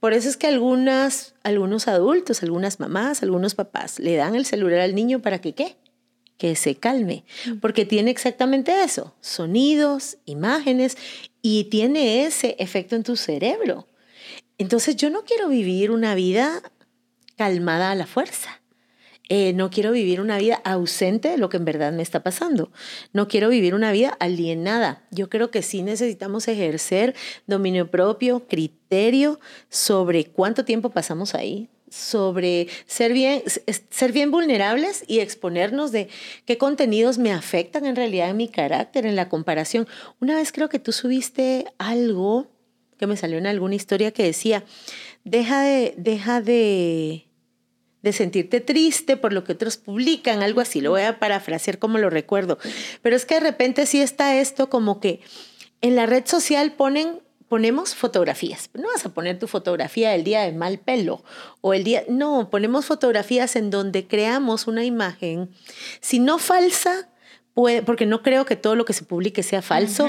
Por 0.00 0.12
eso 0.12 0.28
es 0.28 0.36
que 0.36 0.46
algunas, 0.46 1.34
algunos 1.42 1.88
adultos, 1.88 2.42
algunas 2.42 2.80
mamás, 2.80 3.22
algunos 3.22 3.54
papás 3.54 3.98
le 3.98 4.16
dan 4.16 4.34
el 4.34 4.44
celular 4.44 4.80
al 4.80 4.94
niño 4.94 5.20
para 5.20 5.40
que 5.40 5.54
qué? 5.54 5.76
Que 6.36 6.54
se 6.56 6.76
calme, 6.76 7.24
porque 7.60 7.84
tiene 7.84 8.10
exactamente 8.10 8.82
eso, 8.82 9.14
sonidos, 9.20 10.18
imágenes, 10.24 10.96
y 11.42 11.64
tiene 11.64 12.24
ese 12.24 12.54
efecto 12.58 12.94
en 12.94 13.02
tu 13.02 13.16
cerebro. 13.16 13.88
Entonces 14.56 14.96
yo 14.96 15.10
no 15.10 15.24
quiero 15.24 15.48
vivir 15.48 15.90
una 15.90 16.14
vida 16.14 16.62
calmada 17.36 17.90
a 17.90 17.94
la 17.94 18.06
fuerza. 18.06 18.60
Eh, 19.28 19.52
no 19.52 19.70
quiero 19.70 19.92
vivir 19.92 20.20
una 20.20 20.38
vida 20.38 20.60
ausente 20.64 21.28
de 21.28 21.38
lo 21.38 21.50
que 21.50 21.58
en 21.58 21.64
verdad 21.66 21.92
me 21.92 22.02
está 22.02 22.22
pasando. 22.22 22.70
No 23.12 23.28
quiero 23.28 23.50
vivir 23.50 23.74
una 23.74 23.92
vida 23.92 24.16
alienada. 24.20 25.02
Yo 25.10 25.28
creo 25.28 25.50
que 25.50 25.62
sí 25.62 25.82
necesitamos 25.82 26.48
ejercer 26.48 27.14
dominio 27.46 27.90
propio, 27.90 28.46
criterio 28.46 29.38
sobre 29.68 30.26
cuánto 30.26 30.64
tiempo 30.64 30.90
pasamos 30.90 31.34
ahí, 31.34 31.68
sobre 31.90 32.68
ser 32.86 33.12
bien, 33.12 33.42
ser 33.90 34.12
bien 34.12 34.30
vulnerables 34.30 35.04
y 35.06 35.20
exponernos 35.20 35.92
de 35.92 36.08
qué 36.46 36.56
contenidos 36.56 37.18
me 37.18 37.32
afectan 37.32 37.84
en 37.84 37.96
realidad 37.96 38.30
en 38.30 38.36
mi 38.38 38.48
carácter, 38.48 39.04
en 39.04 39.16
la 39.16 39.28
comparación. 39.28 39.86
Una 40.20 40.36
vez 40.36 40.52
creo 40.52 40.70
que 40.70 40.78
tú 40.78 40.92
subiste 40.92 41.66
algo 41.76 42.46
que 42.98 43.06
me 43.06 43.16
salió 43.16 43.38
en 43.38 43.46
alguna 43.46 43.74
historia 43.74 44.10
que 44.10 44.24
decía, 44.24 44.64
deja 45.24 45.62
de, 45.62 45.94
deja 45.96 46.40
de, 46.40 47.27
de 48.02 48.12
sentirte 48.12 48.60
triste 48.60 49.16
por 49.16 49.32
lo 49.32 49.44
que 49.44 49.52
otros 49.52 49.76
publican, 49.76 50.42
algo 50.42 50.60
así, 50.60 50.80
lo 50.80 50.90
voy 50.90 51.02
a 51.02 51.18
parafrasear 51.18 51.78
como 51.78 51.98
lo 51.98 52.10
recuerdo. 52.10 52.58
Pero 53.02 53.16
es 53.16 53.24
que 53.24 53.34
de 53.34 53.40
repente 53.40 53.86
sí 53.86 54.00
está 54.00 54.36
esto 54.36 54.70
como 54.70 55.00
que 55.00 55.20
en 55.80 55.96
la 55.96 56.06
red 56.06 56.26
social 56.26 56.72
ponen 56.72 57.20
ponemos 57.48 57.94
fotografías. 57.94 58.70
No 58.74 58.88
vas 58.88 59.04
a 59.06 59.08
poner 59.08 59.38
tu 59.38 59.48
fotografía 59.48 60.10
del 60.10 60.22
día 60.22 60.42
de 60.42 60.52
mal 60.52 60.78
pelo 60.78 61.24
o 61.60 61.74
el 61.74 61.82
día, 61.82 62.04
no, 62.08 62.50
ponemos 62.50 62.84
fotografías 62.84 63.56
en 63.56 63.70
donde 63.70 64.06
creamos 64.06 64.66
una 64.66 64.84
imagen, 64.84 65.50
si 66.00 66.18
no 66.18 66.38
falsa, 66.38 67.07
porque 67.84 68.06
no 68.06 68.22
creo 68.22 68.44
que 68.44 68.56
todo 68.56 68.76
lo 68.76 68.84
que 68.84 68.92
se 68.92 69.04
publique 69.04 69.42
sea 69.42 69.62
falso, 69.62 70.08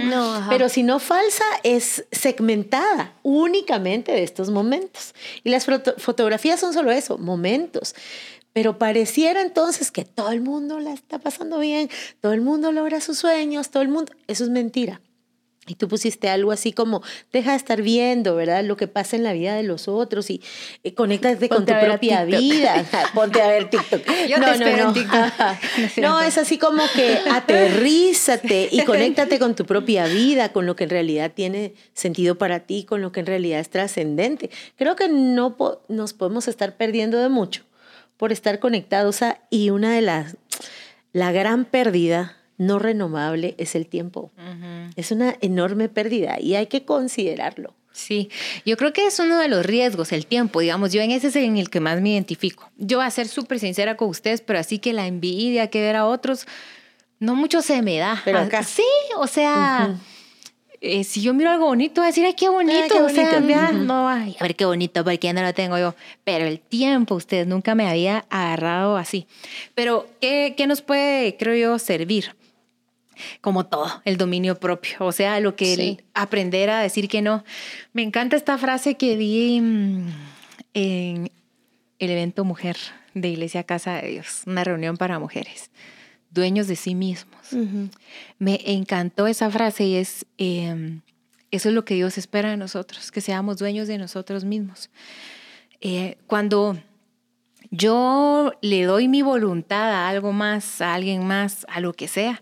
pero 0.49 0.69
si 0.69 0.83
no 0.83 0.99
falsa, 0.99 1.43
es 1.63 2.05
segmentada 2.11 3.13
únicamente 3.23 4.11
de 4.11 4.23
estos 4.23 4.51
momentos. 4.51 5.15
Y 5.43 5.49
las 5.49 5.65
fotografías 5.97 6.59
son 6.59 6.73
solo 6.73 6.91
eso, 6.91 7.17
momentos. 7.17 7.95
Pero 8.53 8.77
pareciera 8.77 9.41
entonces 9.41 9.91
que 9.91 10.05
todo 10.05 10.31
el 10.31 10.41
mundo 10.41 10.79
la 10.79 10.93
está 10.93 11.19
pasando 11.19 11.59
bien, 11.59 11.89
todo 12.19 12.33
el 12.33 12.41
mundo 12.41 12.71
logra 12.71 12.99
sus 13.01 13.17
sueños, 13.17 13.69
todo 13.69 13.83
el 13.83 13.89
mundo. 13.89 14.11
Eso 14.27 14.43
es 14.43 14.49
mentira. 14.49 15.01
Y 15.69 15.75
tú 15.75 15.87
pusiste 15.87 16.29
algo 16.29 16.51
así 16.51 16.73
como, 16.73 17.03
deja 17.31 17.51
de 17.51 17.57
estar 17.57 17.81
viendo, 17.83 18.35
¿verdad? 18.35 18.63
Lo 18.63 18.75
que 18.75 18.87
pasa 18.87 19.15
en 19.15 19.23
la 19.23 19.33
vida 19.33 19.55
de 19.55 19.61
los 19.61 19.87
otros 19.87 20.31
y 20.31 20.41
eh, 20.83 20.95
conéctate 20.95 21.47
con 21.47 21.65
tu 21.65 21.73
propia 21.79 22.25
vida. 22.25 22.83
Ponte 23.13 23.39
a 23.41 23.47
ver 23.47 23.69
TikTok. 23.69 24.01
Yo 24.27 24.39
no, 24.39 24.51
te 24.51 24.57
no, 24.57 24.87
no. 24.87 24.93
TikTok. 24.93 25.97
no, 25.97 26.21
es 26.21 26.39
así 26.39 26.57
como 26.57 26.81
que 26.95 27.19
aterrízate 27.31 28.69
y 28.71 28.83
conéctate 28.83 29.37
con 29.37 29.55
tu 29.55 29.65
propia 29.65 30.07
vida, 30.07 30.51
con 30.51 30.65
lo 30.65 30.75
que 30.75 30.85
en 30.85 30.89
realidad 30.89 31.31
tiene 31.35 31.75
sentido 31.93 32.39
para 32.39 32.61
ti, 32.61 32.83
con 32.83 33.01
lo 33.01 33.11
que 33.11 33.19
en 33.19 33.27
realidad 33.27 33.59
es 33.59 33.69
trascendente. 33.69 34.49
Creo 34.75 34.95
que 34.95 35.07
no 35.07 35.55
nos 35.87 36.13
podemos 36.13 36.47
estar 36.47 36.77
perdiendo 36.77 37.19
de 37.19 37.29
mucho 37.29 37.63
por 38.17 38.31
estar 38.31 38.59
conectados 38.59 39.21
a, 39.21 39.39
y 39.49 39.69
una 39.69 39.93
de 39.93 40.01
las, 40.01 40.35
la 41.13 41.31
gran 41.31 41.63
pérdida 41.63 42.38
no 42.59 42.77
renovable 42.77 43.55
es 43.57 43.73
el 43.73 43.87
tiempo. 43.87 44.31
Es 44.95 45.11
una 45.11 45.35
enorme 45.41 45.89
pérdida 45.89 46.39
y 46.39 46.53
hay 46.53 46.67
que 46.67 46.83
considerarlo. 46.85 47.73
Sí, 47.91 48.29
yo 48.65 48.77
creo 48.77 48.93
que 48.93 49.07
es 49.07 49.19
uno 49.19 49.39
de 49.39 49.47
los 49.47 49.65
riesgos, 49.65 50.11
el 50.11 50.25
tiempo, 50.25 50.59
digamos, 50.59 50.93
yo 50.93 51.01
en 51.01 51.11
ese 51.11 51.27
es 51.27 51.35
en 51.35 51.57
el 51.57 51.69
que 51.69 51.79
más 51.79 52.01
me 52.01 52.11
identifico. 52.11 52.69
Yo 52.77 52.97
voy 52.97 53.07
a 53.07 53.11
ser 53.11 53.27
súper 53.27 53.59
sincera 53.59 53.97
con 53.97 54.09
ustedes, 54.09 54.41
pero 54.41 54.59
así 54.59 54.77
que 54.79 54.93
la 54.93 55.07
envidia 55.07 55.69
que 55.69 55.81
ver 55.81 55.95
a 55.95 56.05
otros, 56.05 56.45
no 57.19 57.35
mucho 57.35 57.61
se 57.61 57.81
me 57.81 57.97
da. 57.97 58.21
Pero 58.23 58.39
acá. 58.39 58.63
Sí, 58.63 58.83
o 59.17 59.27
sea, 59.27 59.97
eh, 60.81 61.03
si 61.03 61.21
yo 61.21 61.33
miro 61.33 61.49
algo 61.49 61.65
bonito, 61.65 62.01
voy 62.01 62.05
a 62.05 62.11
decir, 62.11 62.25
ay, 62.25 62.33
qué 62.33 62.47
bonito, 62.49 63.05
o 63.05 63.09
sea, 63.09 63.39
no, 63.71 64.09
a 64.09 64.25
ver 64.39 64.55
qué 64.55 64.65
bonito, 64.65 65.03
porque 65.03 65.27
ya 65.27 65.33
no 65.33 65.41
lo 65.41 65.53
tengo 65.53 65.77
yo. 65.77 65.95
Pero 66.23 66.45
el 66.45 66.59
tiempo, 66.59 67.15
ustedes 67.15 67.47
nunca 67.47 67.73
me 67.75 67.87
había 67.87 68.25
agarrado 68.29 68.97
así. 68.97 69.27
Pero, 69.75 70.07
¿qué, 70.21 70.53
qué 70.55 70.67
nos 70.67 70.81
puede, 70.81 71.35
creo 71.37 71.55
yo, 71.55 71.79
servir? 71.79 72.35
Como 73.41 73.65
todo, 73.65 74.01
el 74.05 74.17
dominio 74.17 74.55
propio, 74.59 74.97
o 74.99 75.11
sea, 75.11 75.39
lo 75.39 75.55
que 75.55 76.03
aprender 76.13 76.69
a 76.69 76.81
decir 76.81 77.07
que 77.07 77.21
no. 77.21 77.43
Me 77.93 78.01
encanta 78.01 78.35
esta 78.35 78.57
frase 78.57 78.95
que 78.95 79.17
vi 79.17 79.61
mm, 79.61 80.07
en 80.73 81.31
el 81.99 82.09
evento 82.09 82.45
Mujer 82.45 82.77
de 83.13 83.29
Iglesia 83.29 83.63
Casa 83.63 83.95
de 83.95 84.09
Dios, 84.09 84.43
una 84.45 84.63
reunión 84.63 84.97
para 84.97 85.19
mujeres, 85.19 85.71
dueños 86.31 86.67
de 86.67 86.75
sí 86.75 86.95
mismos. 86.95 87.39
Me 88.37 88.61
encantó 88.65 89.27
esa 89.27 89.49
frase 89.49 89.83
y 89.85 89.95
es, 89.95 90.25
em, 90.37 91.01
eso 91.51 91.69
es 91.69 91.75
lo 91.75 91.85
que 91.85 91.95
Dios 91.95 92.17
espera 92.17 92.51
de 92.51 92.57
nosotros, 92.57 93.11
que 93.11 93.21
seamos 93.21 93.57
dueños 93.57 93.87
de 93.87 93.97
nosotros 93.97 94.45
mismos. 94.45 94.89
Eh, 95.81 96.17
cuando 96.27 96.77
yo 97.71 98.53
le 98.61 98.83
doy 98.83 99.07
mi 99.07 99.21
voluntad 99.21 99.91
a 99.91 100.09
algo 100.09 100.31
más, 100.31 100.81
a 100.81 100.93
alguien 100.93 101.25
más, 101.25 101.65
a 101.69 101.79
lo 101.79 101.93
que 101.93 102.07
sea, 102.07 102.41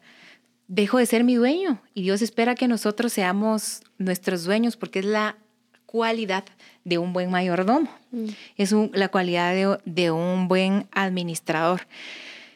dejo 0.67 0.97
de 0.97 1.05
ser 1.05 1.23
mi 1.23 1.35
dueño 1.35 1.81
y 1.93 2.03
Dios 2.03 2.21
espera 2.21 2.55
que 2.55 2.67
nosotros 2.67 3.13
seamos 3.13 3.81
nuestros 3.97 4.43
dueños 4.43 4.77
porque 4.77 4.99
es 4.99 5.05
la 5.05 5.37
cualidad 5.85 6.43
de 6.83 6.97
un 6.97 7.13
buen 7.13 7.31
mayordomo, 7.31 7.89
mm. 8.11 8.27
es 8.57 8.73
la 8.93 9.09
cualidad 9.09 9.79
de, 9.85 10.11
un 10.11 10.47
buen 10.47 10.87
administrador. 10.91 11.87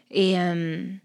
Em, 0.09 0.99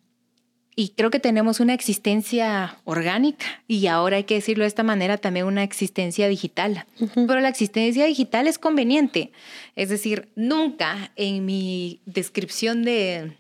y 0.79 0.91
creo 0.91 1.11
que 1.11 1.21
tenemos 1.21 1.59
una 1.59 1.73
existencia 1.73 2.77
orgánica 2.85 3.47
y 3.67 3.87
ahora 3.87 4.19
hay 4.19 4.25
que 4.25 4.35
decirlo 4.35 4.65
de 4.65 4.69
esta 4.69 4.83
manera, 4.83 5.17
también 5.17 5.47
una 5.47 5.63
existencia 5.63 6.29
digital. 6.29 6.85
Pero 7.15 7.41
la 7.41 7.49
existencia 7.49 8.05
digital 8.05 8.47
es 8.47 8.59
conveniente. 8.59 9.33
Es 9.75 9.89
decir, 9.89 10.29
nunca 10.37 11.13
en 11.17 11.47
mi 11.47 12.01
descripción 12.05 12.83
de, 12.83 13.33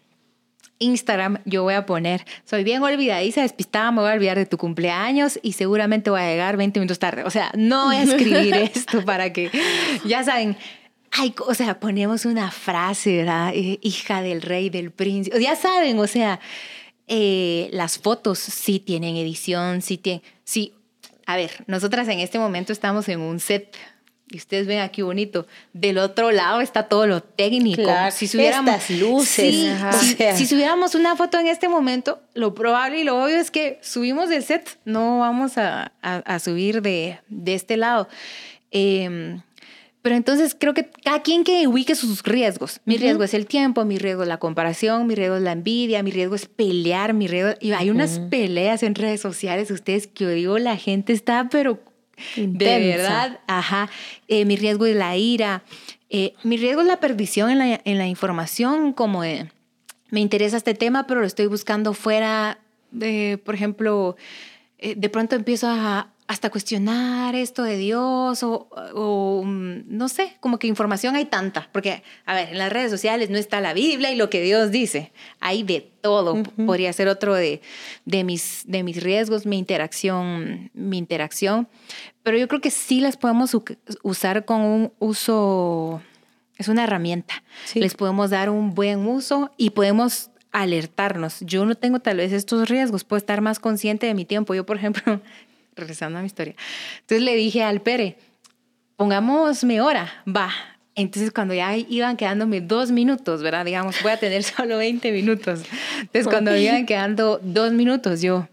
Instagram 0.78 1.38
yo 1.44 1.62
voy 1.62 1.74
a 1.74 1.86
poner, 1.86 2.24
soy 2.44 2.64
bien 2.64 2.82
olvidadiza, 2.82 3.42
despistada, 3.42 3.90
me 3.92 4.00
voy 4.00 4.10
a 4.10 4.14
olvidar 4.14 4.36
de 4.36 4.46
tu 4.46 4.58
cumpleaños 4.58 5.38
y 5.42 5.52
seguramente 5.52 6.10
voy 6.10 6.20
a 6.20 6.28
llegar 6.28 6.56
20 6.56 6.80
minutos 6.80 6.98
tarde. 6.98 7.24
O 7.24 7.30
sea, 7.30 7.50
no 7.56 7.86
voy 7.86 7.96
a 7.96 8.02
escribir 8.02 8.54
esto 8.74 9.04
para 9.04 9.32
que, 9.32 9.50
ya 10.04 10.22
saben, 10.24 10.56
ay, 11.12 11.34
o 11.46 11.54
sea, 11.54 11.80
ponemos 11.80 12.24
una 12.24 12.50
frase, 12.50 13.18
¿verdad? 13.18 13.52
Eh, 13.54 13.78
hija 13.82 14.22
del 14.22 14.42
rey, 14.42 14.70
del 14.70 14.90
príncipe. 14.90 15.40
Ya 15.40 15.56
saben, 15.56 15.98
o 15.98 16.06
sea, 16.06 16.40
eh, 17.06 17.68
las 17.72 17.98
fotos 17.98 18.38
sí 18.38 18.80
tienen 18.80 19.16
edición, 19.16 19.82
sí 19.82 19.98
tienen, 19.98 20.22
sí. 20.44 20.74
A 21.26 21.36
ver, 21.36 21.64
nosotras 21.66 22.06
en 22.08 22.20
este 22.20 22.38
momento 22.38 22.72
estamos 22.72 23.08
en 23.08 23.20
un 23.20 23.40
set 23.40 23.76
y 24.36 24.38
ustedes 24.38 24.66
ven 24.66 24.80
aquí 24.80 25.00
bonito, 25.00 25.46
del 25.72 25.96
otro 25.96 26.30
lado 26.30 26.60
está 26.60 26.82
todo 26.82 27.06
lo 27.06 27.22
técnico. 27.22 27.90
si 28.10 28.28
subiéramos, 28.28 28.74
estas 28.74 28.90
luces. 29.00 29.54
si, 30.36 30.46
subiéramos 30.46 30.94
una 30.94 31.16
foto 31.16 31.38
en 31.38 31.46
este 31.46 31.70
momento, 31.70 32.20
lo 32.34 32.54
probable 32.54 33.00
y 33.00 33.04
lo 33.04 33.24
obvio 33.24 33.38
es 33.38 33.50
que 33.50 33.78
subimos 33.80 34.28
del 34.28 34.44
set, 34.44 34.78
no 34.84 35.20
vamos 35.20 35.52
a, 35.56 35.90
subir 36.38 36.82
de, 36.82 37.18
de, 37.28 37.54
este 37.54 37.78
lado. 37.78 38.08
Em, 38.70 39.40
pero 40.02 40.16
entonces 40.16 40.54
creo 40.54 40.74
que 40.74 40.90
cada 41.02 41.22
quien 41.22 41.42
que 41.42 41.66
ubique 41.66 41.94
sus 41.94 42.22
riesgos. 42.22 42.82
Mi 42.84 42.98
riesgo 42.98 43.24
es 43.24 43.32
el 43.32 43.46
tiempo, 43.46 43.86
mi 43.86 43.96
riesgo 43.96 44.22
es 44.22 44.28
la 44.28 44.36
comparación, 44.36 45.06
mi 45.06 45.14
riesgo 45.14 45.36
es 45.36 45.42
la 45.42 45.52
envidia, 45.52 46.02
mi 46.02 46.10
riesgo 46.10 46.34
es 46.34 46.44
pelear, 46.44 47.14
mi 47.14 47.26
riesgo... 47.26 47.54
Y 47.58 47.72
hay 47.72 47.88
unas 47.88 48.18
peleas 48.18 48.82
en 48.82 48.94
redes 48.94 49.22
sociales, 49.22 49.70
ustedes 49.70 50.06
que 50.06 50.24
yo 50.24 50.30
digo, 50.30 50.58
la 50.58 50.76
gente 50.76 51.14
está 51.14 51.48
pero 51.50 51.80
de 52.36 52.78
verdad, 52.96 53.40
ajá. 53.46 53.88
Eh, 54.28 54.44
mi 54.44 54.56
riesgo 54.56 54.86
es 54.86 54.96
la 54.96 55.16
ira. 55.16 55.62
Eh, 56.10 56.34
mi 56.42 56.56
riesgo 56.56 56.80
es 56.82 56.86
la 56.86 57.00
perdición 57.00 57.50
en 57.50 57.58
la, 57.58 57.80
en 57.84 57.98
la 57.98 58.06
información, 58.06 58.92
como 58.92 59.22
me 60.10 60.20
interesa 60.20 60.56
este 60.56 60.74
tema, 60.74 61.06
pero 61.06 61.20
lo 61.20 61.26
estoy 61.26 61.46
buscando 61.46 61.92
fuera 61.92 62.58
de, 62.90 63.40
por 63.44 63.54
ejemplo, 63.54 64.16
eh, 64.78 64.94
de 64.96 65.08
pronto 65.08 65.34
empiezo 65.34 65.68
a, 65.68 66.08
hasta 66.28 66.50
cuestionar 66.50 67.34
esto 67.34 67.62
de 67.62 67.76
Dios 67.76 68.42
o, 68.42 69.42
mm, 69.44 69.82
no 69.86 70.08
sé, 70.08 70.36
como 70.40 70.58
que 70.58 70.66
información 70.66 71.14
hay 71.14 71.26
tanta, 71.26 71.68
porque, 71.72 72.02
a 72.24 72.34
ver, 72.34 72.48
en 72.50 72.58
las 72.58 72.72
redes 72.72 72.90
sociales 72.90 73.30
no 73.30 73.38
está 73.38 73.60
la 73.60 73.74
Biblia 73.74 74.10
y 74.10 74.16
lo 74.16 74.28
que 74.28 74.40
Dios 74.40 74.70
dice, 74.70 75.12
hay 75.40 75.62
de 75.62 75.88
todo, 76.00 76.42
podría 76.66 76.92
ser 76.92 77.08
otro 77.08 77.34
de, 77.34 77.60
de, 78.04 78.24
mis, 78.24 78.64
de 78.66 78.82
mis 78.82 79.02
riesgos, 79.02 79.46
mi 79.46 79.58
interacción, 79.58 80.70
mi 80.74 80.98
interacción, 80.98 81.68
pero 82.22 82.38
yo 82.38 82.48
creo 82.48 82.60
que 82.60 82.70
sí 82.70 83.00
las 83.00 83.16
podemos 83.16 83.56
usar 84.02 84.44
con 84.44 84.60
un 84.62 84.92
uso, 84.98 86.02
es 86.58 86.68
una 86.68 86.84
herramienta, 86.84 87.42
les 87.74 87.94
podemos 87.94 88.30
dar 88.30 88.50
un 88.50 88.74
buen 88.74 89.06
uso 89.06 89.52
y 89.56 89.70
podemos 89.70 90.30
alertarnos. 90.56 91.40
Yo 91.40 91.66
no 91.66 91.74
tengo 91.74 92.00
tal 92.00 92.16
vez 92.16 92.32
estos 92.32 92.70
riesgos, 92.70 93.04
puedo 93.04 93.18
estar 93.18 93.42
más 93.42 93.58
consciente 93.58 94.06
de 94.06 94.14
mi 94.14 94.24
tiempo. 94.24 94.54
Yo, 94.54 94.64
por 94.64 94.78
ejemplo, 94.78 95.20
regresando 95.76 96.18
a 96.18 96.22
mi 96.22 96.26
historia. 96.26 96.54
Entonces 97.00 97.22
le 97.22 97.34
dije 97.34 97.62
al 97.62 97.80
Pere, 97.82 98.16
pongámosme 98.96 99.80
hora, 99.80 100.10
va. 100.26 100.50
Entonces 100.94 101.30
cuando 101.30 101.52
ya 101.52 101.76
iban 101.76 102.16
quedándome 102.16 102.62
dos 102.62 102.90
minutos, 102.90 103.42
¿verdad? 103.42 103.64
Digamos, 103.64 104.02
voy 104.02 104.12
a 104.12 104.16
tener 104.16 104.42
solo 104.44 104.78
20 104.78 105.12
minutos. 105.12 105.62
Entonces 106.00 106.26
cuando 106.26 106.56
iban 106.56 106.86
quedando 106.86 107.38
dos 107.42 107.72
minutos, 107.72 108.22
yo, 108.22 108.48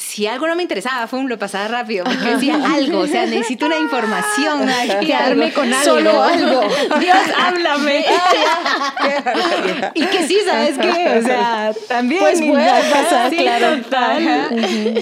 si 0.00 0.26
algo 0.26 0.46
no 0.46 0.56
me 0.56 0.62
interesaba, 0.62 1.06
fue 1.06 1.22
lo 1.24 1.38
pasaba 1.38 1.68
rápido, 1.68 2.04
porque 2.04 2.24
decía 2.24 2.54
algo, 2.54 3.00
o 3.00 3.06
sea, 3.06 3.26
necesito 3.26 3.66
una 3.66 3.78
información, 3.78 4.66
quedarme 5.00 5.52
con 5.52 5.72
algo. 5.72 5.84
Solo 5.84 6.22
algo. 6.22 6.62
Dios, 6.98 7.16
háblame. 7.36 8.04
y 9.94 10.06
que 10.06 10.26
sí, 10.26 10.38
¿sabes 10.46 10.78
qué? 10.78 11.18
O 11.18 11.22
sea, 11.22 11.72
también. 11.86 12.20
Pues 12.22 12.40
puede 12.40 12.80
pasar, 12.90 13.30
claro. 13.30 13.82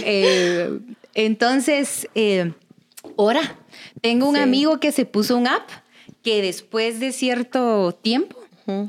Eh, 0.04 0.78
entonces, 1.24 2.09
eh, 2.14 2.52
ahora, 3.16 3.57
tengo 4.00 4.28
un 4.28 4.37
amigo 4.37 4.78
que 4.78 4.92
se 4.92 5.04
puso 5.04 5.37
un 5.37 5.48
app 5.48 5.68
que 6.22 6.40
después 6.42 7.00
de 7.00 7.12
cierto 7.12 7.92
tiempo 8.00 8.37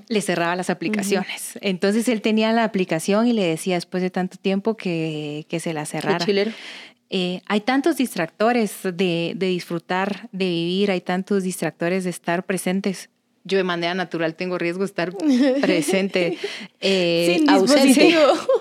le 0.09 0.21
cerraba 0.21 0.55
las 0.57 0.69
aplicaciones. 0.69 1.57
Entonces 1.61 2.07
él 2.09 2.21
tenía 2.21 2.51
la 2.51 2.65
aplicación 2.65 3.27
y 3.27 3.33
le 3.33 3.45
decía 3.45 3.75
después 3.75 4.03
de 4.03 4.09
tanto 4.09 4.37
tiempo 4.37 4.75
que, 4.75 5.45
que 5.49 5.59
se 5.59 5.73
la 5.73 5.85
cerrara. 5.85 6.25
Eh, 7.09 7.41
hay 7.47 7.61
tantos 7.61 7.97
distractores 7.97 8.73
de, 8.83 9.33
de, 9.35 9.47
disfrutar, 9.47 10.29
de 10.31 10.45
vivir, 10.45 10.91
hay 10.91 11.01
tantos 11.01 11.41
distractores 11.43 12.03
de 12.03 12.11
estar 12.11 12.45
presentes. 12.45 13.09
Yo 13.45 13.57
de 13.57 13.63
manera 13.63 13.95
natural 13.95 14.35
tengo 14.35 14.57
riesgo 14.59 14.81
de 14.81 14.85
estar 14.85 15.13
presente. 15.61 16.37
eh, 16.81 17.37
Sin 17.39 17.49
ausente. 17.49 18.15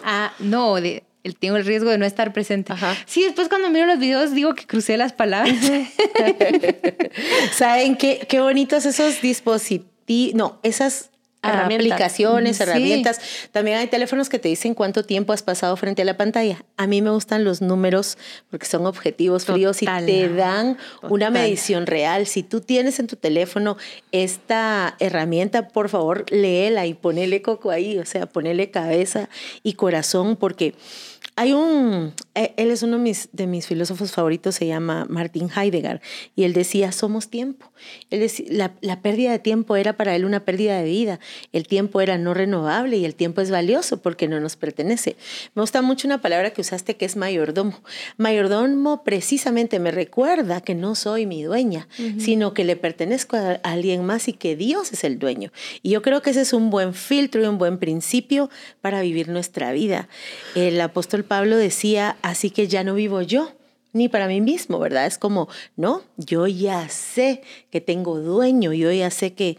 Ah, 0.04 0.32
no, 0.38 0.76
de, 0.76 1.02
tengo 1.34 1.56
el 1.56 1.64
riesgo 1.64 1.90
de 1.90 1.98
no 1.98 2.06
estar 2.06 2.32
presente. 2.32 2.74
Sí, 3.06 3.22
después 3.22 3.48
cuando 3.48 3.70
miro 3.70 3.86
los 3.86 3.98
videos 3.98 4.34
digo 4.34 4.54
que 4.54 4.66
crucé 4.66 4.96
las 4.96 5.12
palabras. 5.12 5.56
¿Saben 7.52 7.96
qué, 7.96 8.26
qué 8.28 8.40
bonitos 8.40 8.86
esos 8.86 9.20
dispositivos? 9.20 9.88
No, 10.34 10.58
esas 10.62 11.10
aplicaciones, 11.42 12.60
herramientas. 12.60 13.20
También 13.52 13.78
hay 13.78 13.86
teléfonos 13.86 14.28
que 14.28 14.38
te 14.38 14.48
dicen 14.48 14.74
cuánto 14.74 15.04
tiempo 15.04 15.32
has 15.32 15.42
pasado 15.42 15.76
frente 15.76 16.02
a 16.02 16.04
la 16.04 16.16
pantalla. 16.16 16.64
A 16.76 16.86
mí 16.86 17.02
me 17.02 17.10
gustan 17.10 17.44
los 17.44 17.62
números 17.62 18.18
porque 18.50 18.66
son 18.66 18.86
objetivos 18.86 19.44
fríos 19.44 19.82
y 19.82 19.86
te 19.86 20.28
dan 20.28 20.78
una 21.02 21.30
medición 21.30 21.86
real. 21.86 22.26
Si 22.26 22.42
tú 22.42 22.60
tienes 22.60 22.98
en 22.98 23.06
tu 23.06 23.16
teléfono 23.16 23.76
esta 24.12 24.96
herramienta, 24.98 25.68
por 25.68 25.88
favor, 25.88 26.24
léela 26.30 26.86
y 26.86 26.94
ponele 26.94 27.42
coco 27.42 27.70
ahí, 27.70 27.98
o 27.98 28.04
sea, 28.04 28.26
ponele 28.26 28.70
cabeza 28.70 29.28
y 29.62 29.74
corazón 29.74 30.36
porque 30.36 30.74
hay 31.38 31.52
un, 31.52 32.12
e, 32.34 32.52
él 32.56 32.72
es 32.72 32.82
uno 32.82 32.96
de 32.96 33.02
mis, 33.02 33.28
de 33.32 33.46
mis, 33.46 33.66
filósofos 33.68 34.10
favoritos, 34.10 34.56
se 34.56 34.66
llama 34.66 35.06
Martin 35.08 35.48
Heidegger, 35.54 36.00
y 36.34 36.42
él 36.42 36.52
decía, 36.52 36.90
somos 36.90 37.28
tiempo. 37.28 37.67
Él 38.10 38.20
decía, 38.20 38.46
la, 38.50 38.72
la, 38.80 39.02
pérdida 39.02 39.30
de 39.30 39.38
tiempo 39.38 39.76
era 39.76 39.96
para 39.96 40.14
él 40.16 40.24
una 40.24 40.44
pérdida 40.44 40.78
de 40.78 40.84
vida. 40.84 41.20
El 41.52 41.66
tiempo 41.66 42.00
era 42.00 42.18
no 42.18 42.34
renovable 42.34 42.96
y 42.96 43.04
el 43.04 43.14
tiempo 43.14 43.40
es 43.40 43.50
valioso 43.50 43.98
porque 43.98 44.28
no 44.28 44.40
nos 44.40 44.56
pertenece. 44.56 45.16
Me 45.54 45.62
gusta 45.62 45.82
mucho 45.82 46.06
una 46.06 46.20
palabra 46.20 46.50
que 46.50 46.60
usaste 46.60 46.96
que 46.96 47.04
es 47.04 47.16
mayordomo. 47.16 47.80
Mayordomo 48.16 49.04
precisamente 49.04 49.78
me 49.78 49.90
recuerda 49.90 50.60
que 50.60 50.74
no 50.74 50.94
soy 50.94 51.26
mi 51.26 51.42
dueña, 51.42 51.88
sino 52.18 52.54
que 52.54 52.64
le 52.64 52.76
pertenezco 52.76 53.36
a, 53.36 53.60
a 53.62 53.72
alguien 53.72 54.04
más 54.04 54.28
y 54.28 54.32
que 54.32 54.56
Dios 54.56 54.92
es 54.92 55.04
el 55.04 55.18
dueño. 55.18 55.52
Y 55.82 55.90
yo 55.90 56.02
creo 56.02 56.22
que 56.22 56.30
ese 56.30 56.42
es 56.42 56.52
un 56.52 56.70
buen 56.70 56.94
filtro 56.94 57.42
y 57.42 57.46
un 57.46 57.58
buen 57.58 57.78
principio 57.78 58.50
para 58.80 59.00
vivir 59.00 59.28
nuestra 59.28 59.72
vida. 59.72 60.08
El 60.54 60.80
apóstol 60.80 61.24
Pablo 61.24 61.56
decía, 61.56 62.16
así 62.22 62.50
que 62.50 62.68
ya 62.68 62.84
no 62.84 62.94
vivo 62.94 63.22
yo, 63.22 63.52
ni 63.98 64.08
para 64.08 64.28
mí 64.28 64.40
mismo, 64.40 64.78
¿verdad? 64.78 65.06
Es 65.06 65.18
como, 65.18 65.48
no, 65.76 66.02
yo 66.16 66.46
ya 66.46 66.88
sé 66.88 67.42
que 67.70 67.80
tengo 67.80 68.18
dueño, 68.18 68.72
yo 68.72 68.90
ya 68.92 69.10
sé 69.10 69.34
que, 69.34 69.58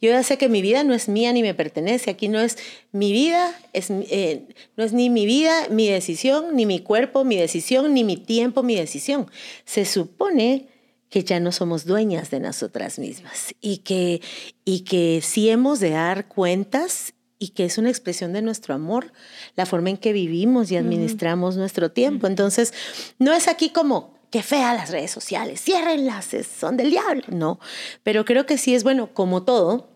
yo 0.00 0.10
ya 0.10 0.22
sé 0.22 0.38
que 0.38 0.48
mi 0.48 0.62
vida 0.62 0.84
no 0.84 0.94
es 0.94 1.08
mía 1.08 1.32
ni 1.32 1.42
me 1.42 1.52
pertenece, 1.52 2.10
aquí 2.10 2.28
no 2.28 2.40
es 2.40 2.56
mi 2.92 3.12
vida, 3.12 3.54
es, 3.72 3.90
eh, 3.90 4.44
no 4.76 4.84
es 4.84 4.92
ni 4.92 5.10
mi 5.10 5.26
vida, 5.26 5.68
mi 5.68 5.88
decisión, 5.88 6.56
ni 6.56 6.64
mi 6.64 6.80
cuerpo, 6.80 7.24
mi 7.24 7.36
decisión, 7.36 7.92
ni 7.92 8.04
mi 8.04 8.16
tiempo, 8.16 8.62
mi 8.62 8.76
decisión. 8.76 9.30
Se 9.64 9.84
supone 9.84 10.68
que 11.10 11.24
ya 11.24 11.40
no 11.40 11.52
somos 11.52 11.84
dueñas 11.84 12.30
de 12.30 12.40
nosotras 12.40 12.98
mismas 12.98 13.54
y 13.60 13.78
que, 13.78 14.22
y 14.64 14.80
que 14.80 15.20
sí 15.22 15.50
hemos 15.50 15.80
de 15.80 15.90
dar 15.90 16.28
cuentas 16.28 17.14
y 17.40 17.48
que 17.48 17.64
es 17.64 17.78
una 17.78 17.88
expresión 17.88 18.32
de 18.32 18.42
nuestro 18.42 18.74
amor, 18.74 19.12
la 19.56 19.66
forma 19.66 19.90
en 19.90 19.96
que 19.96 20.12
vivimos 20.12 20.70
y 20.70 20.76
administramos 20.76 21.56
nuestro 21.56 21.90
tiempo. 21.90 22.28
Entonces, 22.28 22.72
no 23.18 23.32
es 23.32 23.48
aquí 23.48 23.70
como 23.70 24.14
que 24.30 24.42
fea 24.44 24.74
las 24.74 24.90
redes 24.90 25.10
sociales, 25.10 25.60
ciérrenlas, 25.60 26.28
son 26.56 26.76
del 26.76 26.90
diablo, 26.90 27.24
no, 27.32 27.58
pero 28.04 28.24
creo 28.24 28.46
que 28.46 28.58
sí 28.58 28.76
es 28.76 28.84
bueno, 28.84 29.12
como 29.12 29.42
todo, 29.42 29.88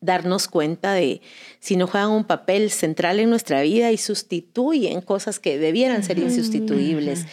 darnos 0.00 0.48
cuenta 0.48 0.92
de 0.92 1.20
si 1.58 1.76
no 1.76 1.86
juegan 1.86 2.10
un 2.10 2.24
papel 2.24 2.70
central 2.70 3.20
en 3.20 3.30
nuestra 3.30 3.62
vida 3.62 3.90
y 3.90 3.96
sustituyen 3.96 5.00
cosas 5.00 5.38
que 5.38 5.58
debieran 5.58 6.04
ser 6.04 6.18
insustituibles. 6.18 7.26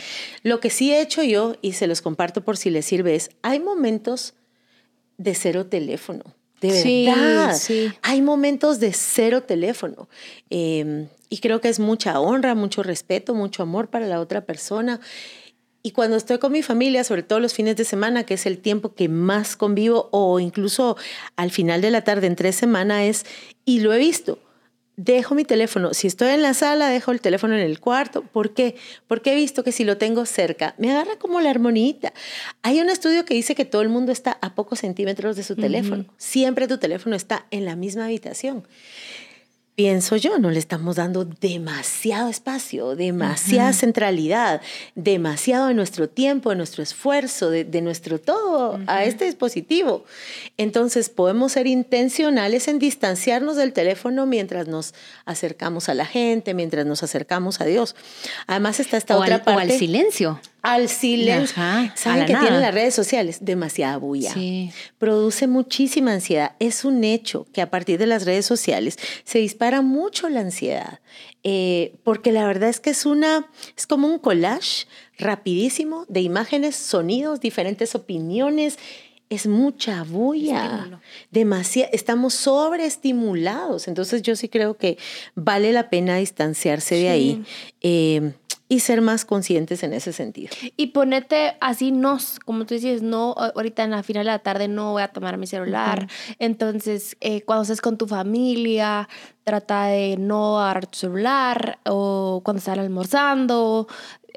Lo 0.43 0.59
que 0.59 0.69
sí 0.69 0.91
he 0.91 1.01
hecho 1.01 1.21
yo, 1.21 1.55
y 1.61 1.73
se 1.73 1.87
los 1.87 2.01
comparto 2.01 2.43
por 2.43 2.57
si 2.57 2.69
les 2.69 2.85
sirve, 2.85 3.15
es, 3.15 3.29
hay 3.41 3.59
momentos 3.59 4.33
de 5.17 5.35
cero 5.35 5.67
teléfono. 5.67 6.36
De 6.61 7.05
verdad. 7.07 7.55
Sí, 7.55 7.91
Hay 8.01 8.21
momentos 8.21 8.79
de 8.79 8.93
cero 8.93 9.43
teléfono. 9.43 10.09
Em, 10.49 11.07
y 11.29 11.37
creo 11.39 11.61
que 11.61 11.69
es 11.69 11.79
mucha 11.79 12.19
honra, 12.19 12.55
mucho 12.55 12.83
respeto, 12.83 13.35
mucho 13.35 13.63
amor 13.63 13.89
para 13.89 14.07
la 14.07 14.19
otra 14.19 14.45
persona. 14.45 14.99
Y 15.83 15.91
cuando 15.91 16.17
estoy 16.17 16.39
con 16.39 16.51
mi 16.51 16.63
familia, 16.63 17.03
sobre 17.03 17.23
todo 17.23 17.39
los 17.39 17.53
fines 17.53 17.75
de 17.75 17.85
semana, 17.85 18.25
que 18.25 18.33
es 18.33 18.45
el 18.45 18.57
tiempo 18.57 18.93
que 18.93 19.07
más 19.07 19.55
convivo, 19.55 20.09
o 20.11 20.39
incluso 20.39 20.97
al 21.35 21.51
final 21.51 21.81
de 21.81 21.91
la 21.91 22.03
tarde, 22.03 22.27
en 22.27 22.35
tres 22.35 22.55
semanas, 22.55 23.03
es, 23.03 23.25
y 23.63 23.79
lo 23.79 23.93
he 23.93 23.97
visto, 23.97 24.39
dejo 24.97 25.35
mi 25.35 25.45
teléfono. 25.45 25.93
Si 25.93 26.07
estoy 26.07 26.29
en 26.29 26.41
la 26.41 26.53
sala, 26.53 26.89
dejo 26.89 27.11
el 27.11 27.21
teléfono 27.21 27.53
en 27.53 27.61
el 27.61 27.79
cuarto. 27.79 28.23
¿Por 28.23 28.53
qué? 28.53 28.75
Porque 29.07 29.31
he 29.31 29.35
visto 29.35 29.63
que 29.63 29.71
si 29.71 29.85
lo 29.85 29.97
tengo 29.97 30.25
cerca, 30.25 30.75
me 30.77 30.91
agarra 30.91 31.17
como 31.17 31.39
la 31.39 31.51
armonita. 31.51 32.13
Hay 32.63 32.81
un 32.81 32.89
estudio 32.89 33.23
que 33.23 33.35
dice 33.35 33.55
que 33.55 33.63
todo 33.63 33.81
el 33.83 33.89
mundo 33.89 34.11
está 34.11 34.37
a 34.41 34.55
pocos 34.55 34.79
centímetros 34.79 35.35
de 35.37 35.43
su 35.43 35.55
teléfono. 35.55 36.05
Siempre 36.17 36.67
tu 36.67 36.79
teléfono 36.79 37.15
está 37.15 37.45
en 37.51 37.63
la 37.63 37.75
misma 37.75 38.05
habitación 38.05 38.67
pienso 39.77 40.15
yo, 40.15 40.39
no 40.39 40.49
le 40.49 40.57
estamos 40.57 40.95
dando 40.95 41.23
demasiado 41.23 42.29
espacio, 42.29 42.95
demasiada 42.95 43.73
centralidad, 43.73 44.59
demasiado 44.95 45.67
de 45.67 45.75
nuestro 45.75 46.09
tiempo, 46.09 46.49
de 46.49 46.55
nuestro 46.55 46.81
esfuerzo, 46.81 47.51
de, 47.51 47.81
nuestro 47.83 48.19
todo 48.19 48.79
a 48.87 49.03
este 49.03 49.25
dispositivo. 49.25 50.03
Entonces 50.57 51.09
podemos 51.09 51.51
ser 51.51 51.67
intencionales 51.67 52.67
en 52.67 52.79
distanciarnos 52.79 53.55
del 53.55 53.71
teléfono 53.71 54.25
mientras 54.25 54.67
nos 54.67 54.95
acercamos 55.25 55.89
a 55.89 55.93
la 55.93 56.07
gente, 56.07 56.55
mientras 56.55 56.87
nos 56.87 57.03
acercamos 57.03 57.61
a 57.61 57.65
Dios. 57.65 57.95
Además 58.47 58.79
está 58.79 58.97
esta 58.97 59.15
otra 59.15 59.43
parte. 59.43 59.59
O 59.59 59.59
al 59.59 59.71
silencio 59.77 60.41
al 60.61 60.89
silencio. 60.89 61.55
¿Saben 61.95 62.25
que 62.25 62.35
tienen 62.35 62.61
las 62.61 62.73
redes 62.73 62.93
sociales? 62.93 63.39
Demasiada 63.41 63.97
bulla. 63.97 64.33
Produce 64.97 65.47
muchísima 65.47 66.13
ansiedad. 66.13 66.55
Es 66.59 66.83
un 66.85 67.03
hecho 67.03 67.45
que 67.53 67.61
a 67.61 67.69
partir 67.69 67.97
de 67.99 68.07
las 68.07 68.25
redes 68.25 68.45
sociales 68.45 68.97
se 69.23 69.39
dispara 69.39 69.81
mucho 69.81 70.29
la 70.29 70.41
ansiedad. 70.41 70.99
Eh, 71.43 71.95
porque 72.03 72.31
la 72.31 72.45
verdad 72.45 72.69
es 72.69 72.79
que 72.79 72.89
es 72.89 73.05
una, 73.05 73.49
es 73.77 73.87
como 73.87 74.07
un 74.07 74.19
collage 74.19 74.87
rapidísimo 75.17 76.05
de 76.09 76.21
imágenes, 76.21 76.75
sonidos, 76.75 77.39
diferentes 77.39 77.95
opiniones. 77.95 78.77
Es 79.29 79.45
mucha 79.45 80.03
bulla. 80.03 81.01
Demasiado, 81.31 81.89
estamos 81.93 82.33
sobreestimulados. 82.33 83.87
Entonces 83.87 84.21
yo 84.21 84.35
sí 84.35 84.49
creo 84.49 84.77
que 84.77 84.97
vale 85.35 85.71
la 85.71 85.89
pena 85.89 86.17
distanciarse 86.17 86.95
de 86.95 87.09
ahí. 87.09 87.43
Eh, 87.81 88.33
y 88.69 88.79
ser 88.81 89.01
más 89.01 89.25
conscientes 89.25 89.83
en 89.83 89.93
ese 89.93 90.13
sentido. 90.13 90.49
Y 90.75 90.87
ponete 90.87 91.55
así, 91.61 91.91
no, 91.91 92.17
como 92.45 92.65
tú 92.65 92.73
dices, 92.73 93.01
no, 93.01 93.33
ahorita 93.33 93.83
en 93.83 93.91
la 93.91 94.03
final 94.03 94.25
de 94.25 94.31
la 94.31 94.39
tarde 94.39 94.67
no 94.67 94.93
voy 94.93 95.03
a 95.03 95.07
tomar 95.07 95.37
mi 95.37 95.47
celular. 95.47 96.07
Entonces, 96.39 97.15
eh, 97.21 97.41
cuando 97.43 97.63
estés 97.63 97.81
con 97.81 97.97
tu 97.97 98.07
familia, 98.07 99.07
trata 99.43 99.85
de 99.85 100.17
no 100.17 100.59
agarrar 100.59 100.87
tu 100.87 100.97
celular 100.97 101.79
o 101.85 102.41
cuando 102.43 102.59
están 102.59 102.79
almorzando, 102.79 103.87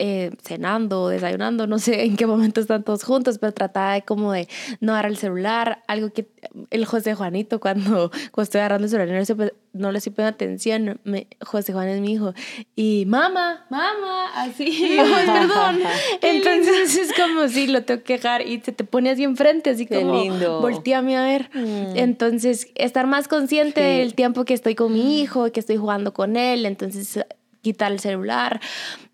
eh, 0.02 0.30
cenando, 0.42 1.08
desayunando, 1.08 1.66
no 1.66 1.78
sé 1.78 2.06
en 2.06 2.16
qué 2.16 2.26
momento 2.26 2.62
están 2.62 2.84
todos 2.84 3.04
juntos, 3.04 3.36
pero 3.38 3.52
trataba 3.52 3.92
de 3.92 4.02
como 4.02 4.32
de 4.32 4.48
no 4.80 4.92
agarrar 4.92 5.10
el 5.10 5.18
celular, 5.18 5.82
algo 5.88 6.10
que 6.10 6.26
el 6.70 6.86
José 6.86 7.14
Juanito 7.14 7.60
cuando, 7.60 8.10
cuando 8.32 8.42
estoy 8.44 8.60
agarrando 8.60 8.86
el 8.86 8.90
celular 8.90 9.52
no 9.74 9.92
le 9.92 9.98
estoy 9.98 10.14
poniendo 10.14 10.34
atención, 10.34 11.00
me, 11.04 11.26
José 11.44 11.74
Juan 11.74 11.88
es 11.88 12.00
mi 12.00 12.14
hijo, 12.14 12.32
y 12.74 13.04
mamá, 13.08 13.66
mamá, 13.68 14.30
así, 14.36 14.96
perdón. 15.26 15.80
Entonces 16.22 16.96
es 16.96 17.12
como 17.12 17.48
si 17.48 17.66
lo 17.66 17.84
tengo 17.84 18.02
que 18.02 18.14
dejar 18.14 18.46
y 18.46 18.58
se 18.60 18.72
te 18.72 18.84
pone 18.84 19.10
así 19.10 19.24
enfrente, 19.24 19.68
así 19.68 19.86
como 19.86 20.22
lindo. 20.22 20.62
volteame 20.62 21.18
a 21.18 21.24
ver. 21.24 21.50
Mm. 21.52 21.98
Entonces, 21.98 22.68
estar 22.74 23.06
más 23.06 23.28
consciente 23.28 23.82
del 23.82 24.14
tiempo 24.14 24.46
que 24.46 24.54
estoy 24.54 24.74
con 24.74 24.94
mi 24.94 25.20
hijo, 25.20 25.52
que 25.52 25.60
estoy 25.60 25.76
jugando 25.76 26.14
con 26.14 26.36
él, 26.36 26.64
entonces 26.64 27.22
quitar 27.62 27.92
el 27.92 28.01
celular. 28.01 28.61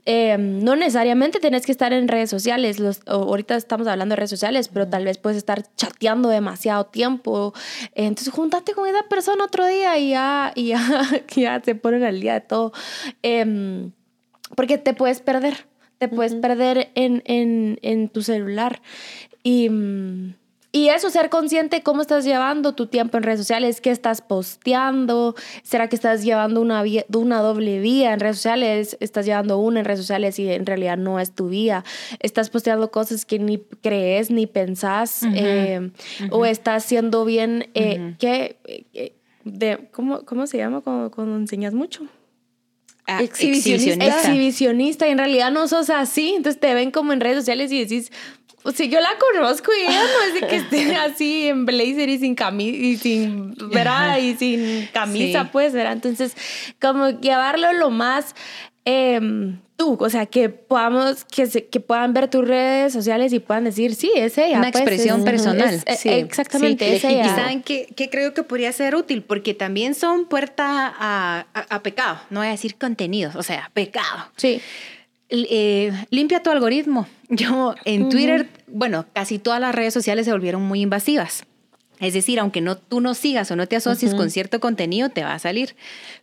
Em, 0.05 0.63
no 0.63 0.77
necesariamente 0.77 1.41
tienes 1.41 1.67
que 1.67 1.73
estar 1.73 1.93
en 1.93 2.07
redes 2.07 2.31
sociales. 2.31 2.79
Los, 2.79 3.01
ahorita 3.07 3.57
estamos 3.57 3.89
hablando 3.89 4.13
de 4.13 4.17
redes 4.17 4.31
sociales, 4.31 4.69
pero 4.73 4.89
tal 4.89 5.05
vez 5.05 5.19
puedes 5.19 5.37
estar 5.37 5.65
chateando 5.75 6.29
demasiado 6.29 6.87
tiempo. 6.87 7.53
Entonces, 7.95 8.33
júntate 8.33 8.73
con 8.73 8.89
esa 8.89 9.03
persona 9.09 9.45
otro 9.45 9.67
día 9.67 9.99
y 9.99 10.11
ya, 10.11 10.53
y 10.55 10.69
ya, 10.69 11.03
ya 11.37 11.61
se 11.65 11.75
ponen 11.75 12.05
al 12.05 12.21
día 12.21 12.35
de 12.35 12.41
todo. 12.41 12.73
Em, 13.23 13.91
porque 14.55 14.79
te 14.79 14.95
puedes 14.95 15.21
perder, 15.21 15.67
te 15.99 16.09
puedes 16.09 16.35
perder 16.35 16.91
en, 16.95 17.23
en, 17.27 17.79
en, 17.83 18.09
tu 18.09 18.23
celular. 18.23 18.81
Y... 19.43 19.71
Y 20.77 20.91
eso, 20.91 21.09
ser 21.09 21.31
consciente 21.31 21.83
cómo 21.83 22.03
estás 22.03 22.27
llevando 22.27 22.75
tu 22.75 22.87
tiempo 22.87 23.17
en 23.17 23.23
redes 23.23 23.41
sociales, 23.41 23.81
qué 23.81 23.91
estás 23.91 24.21
posteando, 24.21 25.35
será 25.63 25.89
que 25.89 25.97
estás 25.97 26.23
llevando 26.23 26.61
una, 26.61 26.85
una 27.15 27.41
doble 27.41 27.81
vía 27.81 28.13
en 28.13 28.21
redes 28.21 28.37
sociales, 28.37 28.99
estás 29.01 29.25
llevando 29.25 29.57
una 29.57 29.79
en 29.79 29.87
redes 29.87 30.01
sociales 30.01 30.39
y 30.39 30.53
en 30.53 30.67
realidad 30.67 30.99
no 30.99 31.19
es 31.19 31.35
tu 31.35 31.49
vía, 31.49 31.83
estás 32.21 32.51
posteando 32.51 32.91
cosas 32.91 33.25
que 33.25 33.39
ni 33.39 33.57
crees 33.57 34.31
ni 34.31 34.47
pensás, 34.47 35.23
eh, 35.35 35.93
o 36.31 36.45
estás 36.45 36.85
siendo 36.85 37.25
bien, 37.25 37.71
eh, 37.73 38.15
¿qué? 38.19 38.59
Eh, 38.67 39.15
de, 39.45 39.89
¿cómo, 39.93 40.27
¿Cómo 40.27 40.47
se 40.47 40.59
llama 40.59 40.83
cuando, 40.83 41.37
enseñas 41.37 41.73
mucho? 41.73 42.07
Ah, 43.07 43.23
exhibicionista. 43.23 44.05
exhibicionista. 44.05 45.09
y 45.09 45.13
en 45.13 45.19
realidad 45.19 45.51
no 45.51 45.69
sos 45.69 45.89
así, 45.89 46.35
entonces 46.37 46.61
te 46.61 46.75
ven 46.75 46.91
como 46.91 47.15
en 47.15 47.21
redes 47.21 47.39
sociales 47.39 47.73
y 47.73 47.79
decís, 47.79 48.13
o 48.67 48.73
sea, 48.73 48.87
yo 48.87 49.01
la 49.01 49.11
conozco 49.19 49.71
y 49.73 49.83
ella 49.89 50.03
no 50.03 50.23
es 50.27 50.41
de 50.41 50.49
que 50.49 50.57
esté 50.57 50.97
así 50.97 51.47
en 51.47 51.67
blazer 51.67 52.09
y 52.09 52.19
sin 52.19 52.35
camisa 52.35 52.77
y 52.77 52.97
sin, 52.97 53.55
¿verdad? 53.71 54.19
Y 54.19 54.35
sin 54.35 54.89
camisa, 54.93 55.51
pues, 55.53 55.73
¿verdad? 55.73 55.93
Entonces, 55.93 56.35
como 56.81 57.11
llevarlo 57.11 57.73
lo 57.73 57.91
más 57.91 58.35
em, 58.85 59.61
tú, 59.77 59.97
o 60.01 60.11
sea, 60.11 60.27
que 60.27 60.49
podamos, 60.49 61.25
que, 61.25 61.47
se, 61.47 61.67
que 61.67 61.79
puedan 61.79 62.13
ver 62.13 62.29
tus 62.29 62.47
redes 62.47 62.93
sociales 62.93 63.33
y 63.33 63.39
puedan 63.39 63.63
decir, 63.63 63.95
sí, 63.95 64.11
es 64.17 64.37
ella. 64.37 64.59
Una 64.59 64.73
pues, 64.73 64.83
expresión 64.83 65.23
personal. 65.23 65.81
sí, 65.97 66.09
exactamente, 66.09 66.97
es 66.97 67.05
ella. 67.05 67.25
Y 67.25 67.29
saben 67.29 67.63
que, 67.63 67.87
creo 68.11 68.35
que 68.35 68.43
podría 68.43 68.73
ser 68.73 68.97
útil, 68.97 69.23
porque 69.23 69.55
también 69.55 69.95
son 69.95 70.27
puerta 70.27 70.93
a, 70.99 71.47
a 71.55 71.83
pecado, 71.83 72.19
no 72.31 72.41
voy 72.41 72.49
a 72.49 72.51
decir 72.51 72.75
contenidos, 72.77 73.37
o 73.37 73.45
sea, 73.45 73.71
pecado. 73.75 74.29
Sí. 74.37 74.61
Eh, 75.29 75.93
limpia 76.11 76.43
tu 76.43 76.51
algoritmo. 76.51 77.07
Yo 77.29 77.75
en 77.85 78.09
Twitter, 78.09 78.49
bueno, 78.67 79.07
casi 79.13 79.39
todas 79.39 79.61
las 79.61 79.75
redes 79.75 79.95
sociales 79.95 80.27
se 80.27 80.33
volvieron 80.33 80.63
muy 80.63 80.83
invasivas. 80.83 81.45
Es 81.99 82.13
decir, 82.13 82.39
aunque 82.39 82.61
no, 82.61 82.77
tú 82.77 83.01
no 83.01 83.15
sigas 83.15 83.51
o 83.51 83.57
no 83.57 83.67
te 83.67 83.77
asocies 83.77 84.15
con 84.15 84.31
cierto 84.31 84.61
contenido, 84.61 85.09
te 85.09 85.25
va 85.25 85.33
a 85.33 85.39
salir. 85.39 85.77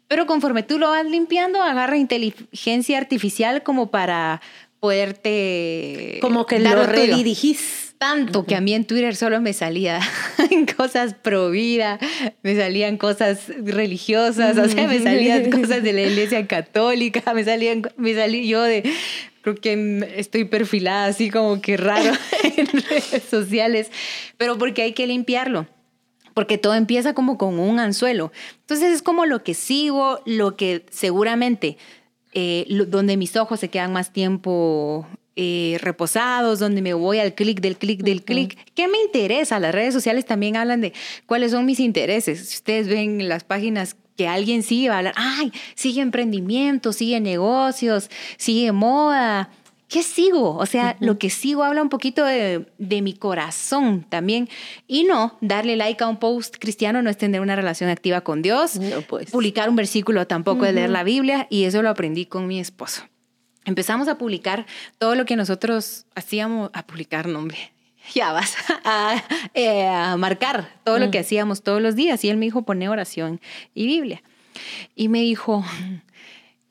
Pero 0.07 0.27
conforme 0.27 0.61
tú 0.61 0.77
lo 0.77 0.89
vas 0.89 1.03
limpiando, 1.03 1.63
agarra 1.63 1.97
inteligencia 1.97 2.99
artificial 2.99 3.63
como 3.63 3.89
para 3.89 4.39
poderte... 4.79 6.19
Como 6.21 6.45
que 6.45 6.59
lo 6.59 6.85
redirigís 6.85 7.92
tanto 8.03 8.45
que 8.45 8.53
a 8.53 8.59
mí 8.59 8.73
en 8.73 8.83
Twitter 8.83 9.15
solo 9.15 9.39
me 9.39 9.53
salía 9.53 10.01
cosas 10.77 11.13
pro 11.13 11.51
vida, 11.51 11.99
me 12.41 12.53
salían 12.53 12.97
cosas 12.97 13.47
religiosas, 13.63 14.57
o 14.57 14.67
sea, 14.67 14.89
me 14.89 14.99
salían 14.99 15.49
cosas 15.61 15.81
de 15.83 15.93
la 15.93 16.01
iglesia 16.01 16.45
católica, 16.45 17.33
me 17.33 17.45
salían, 17.45 17.81
me 17.95 18.13
salí 18.13 18.45
yo 18.45 18.61
de, 18.61 18.83
creo 19.41 19.55
que 19.55 20.11
estoy 20.17 20.43
perfilada 20.43 21.05
así 21.05 21.29
como 21.29 21.61
que 21.61 21.77
raro 21.77 22.11
en 22.57 22.67
redes 22.67 23.23
sociales, 23.23 23.89
pero 24.35 24.57
porque 24.57 24.81
hay 24.81 24.91
que 24.91 25.07
limpiarlo 25.07 25.65
porque 26.33 26.57
todo 26.57 26.73
empieza 26.73 27.13
como 27.13 27.37
con 27.37 27.57
un 27.57 27.79
anzuelo. 27.79 28.33
Entonces 28.61 28.91
es 28.91 29.01
como 29.01 29.25
lo 29.25 29.43
que 29.43 29.53
sigo, 29.53 30.19
lo 30.25 30.57
que 30.57 30.83
seguramente, 30.89 31.77
eh, 32.33 32.65
donde 32.87 33.15
mis 33.15 33.37
ojos 33.37 33.61
se 33.61 33.69
quedan 33.69 33.93
más 33.93 34.11
tiempo 34.11 35.07
eh, 35.35 35.77
reposados, 35.81 36.59
donde 36.59 36.81
me 36.81 36.93
voy 36.93 37.19
al 37.19 37.33
clic 37.33 37.59
del 37.59 37.77
clic 37.77 38.03
del 38.03 38.23
clic. 38.23 38.57
¿Qué 38.75 38.87
me 38.87 38.99
interesa? 38.99 39.59
Las 39.59 39.73
redes 39.73 39.93
sociales 39.93 40.25
también 40.25 40.55
hablan 40.57 40.81
de 40.81 40.93
cuáles 41.25 41.51
son 41.51 41.65
mis 41.65 41.79
intereses. 41.79 42.49
Si 42.49 42.57
ustedes 42.57 42.87
ven 42.87 43.27
las 43.27 43.43
páginas 43.43 43.95
que 44.15 44.27
alguien 44.27 44.61
sigue, 44.61 44.89
va 44.89 44.95
a 44.95 44.97
hablar, 44.99 45.13
ay, 45.17 45.51
sigue 45.73 46.01
emprendimiento, 46.01 46.93
sigue 46.93 47.19
negocios, 47.19 48.11
sigue 48.37 48.71
moda. 48.71 49.49
¿Qué 49.87 50.03
sigo? 50.03 50.55
O 50.55 50.65
sea, 50.65 50.97
lo 50.99 51.17
que 51.17 51.29
sigo 51.29 51.63
habla 51.63 51.81
un 51.81 51.89
poquito 51.89 52.25
de, 52.25 52.65
mi 52.79 53.13
corazón 53.13 54.05
también. 54.09 54.49
Y 54.87 55.03
no, 55.03 55.37
darle 55.41 55.75
like 55.75 56.03
a 56.03 56.07
un 56.07 56.17
post 56.17 56.57
cristiano 56.59 57.01
no 57.01 57.09
es 57.09 57.17
tener 57.17 57.41
una 57.41 57.55
relación 57.55 57.89
activa 57.89 58.21
con 58.21 58.41
Dios. 58.41 58.79
No, 58.79 59.01
pues. 59.01 59.31
Publicar 59.31 59.69
un 59.69 59.75
versículo 59.75 60.25
tampoco 60.25 60.65
es 60.65 60.73
leer 60.73 60.89
la 60.89 61.03
Biblia. 61.03 61.47
Y 61.49 61.65
eso 61.65 61.81
lo 61.81 61.89
aprendí 61.89 62.25
con 62.25 62.47
mi 62.47 62.59
esposo 62.59 63.03
empezamos 63.65 64.07
a 64.07 64.17
publicar 64.17 64.65
todo 64.97 65.15
lo 65.15 65.25
que 65.25 65.35
nosotros 65.35 66.05
hacíamos, 66.15 66.69
a 66.73 66.85
publicar, 66.85 67.27
nombre, 67.27 67.73
ya 68.13 68.31
vas, 68.31 68.55
eh, 69.53 69.87
a, 69.87 70.17
marcar 70.17 70.69
todo 70.83 70.99
lo 70.99 71.11
que 71.11 71.19
mm. 71.19 71.21
hacíamos 71.21 71.63
todos 71.63 71.81
los 71.81 71.95
días. 71.95 72.23
Y 72.23 72.29
él 72.29 72.37
me 72.37 72.45
dijo, 72.45 72.63
pone 72.63 72.89
oración 72.89 73.41
y 73.73 73.85
Biblia. 73.85 74.21
Y 74.95 75.09
me 75.09 75.21
dijo, 75.21 75.65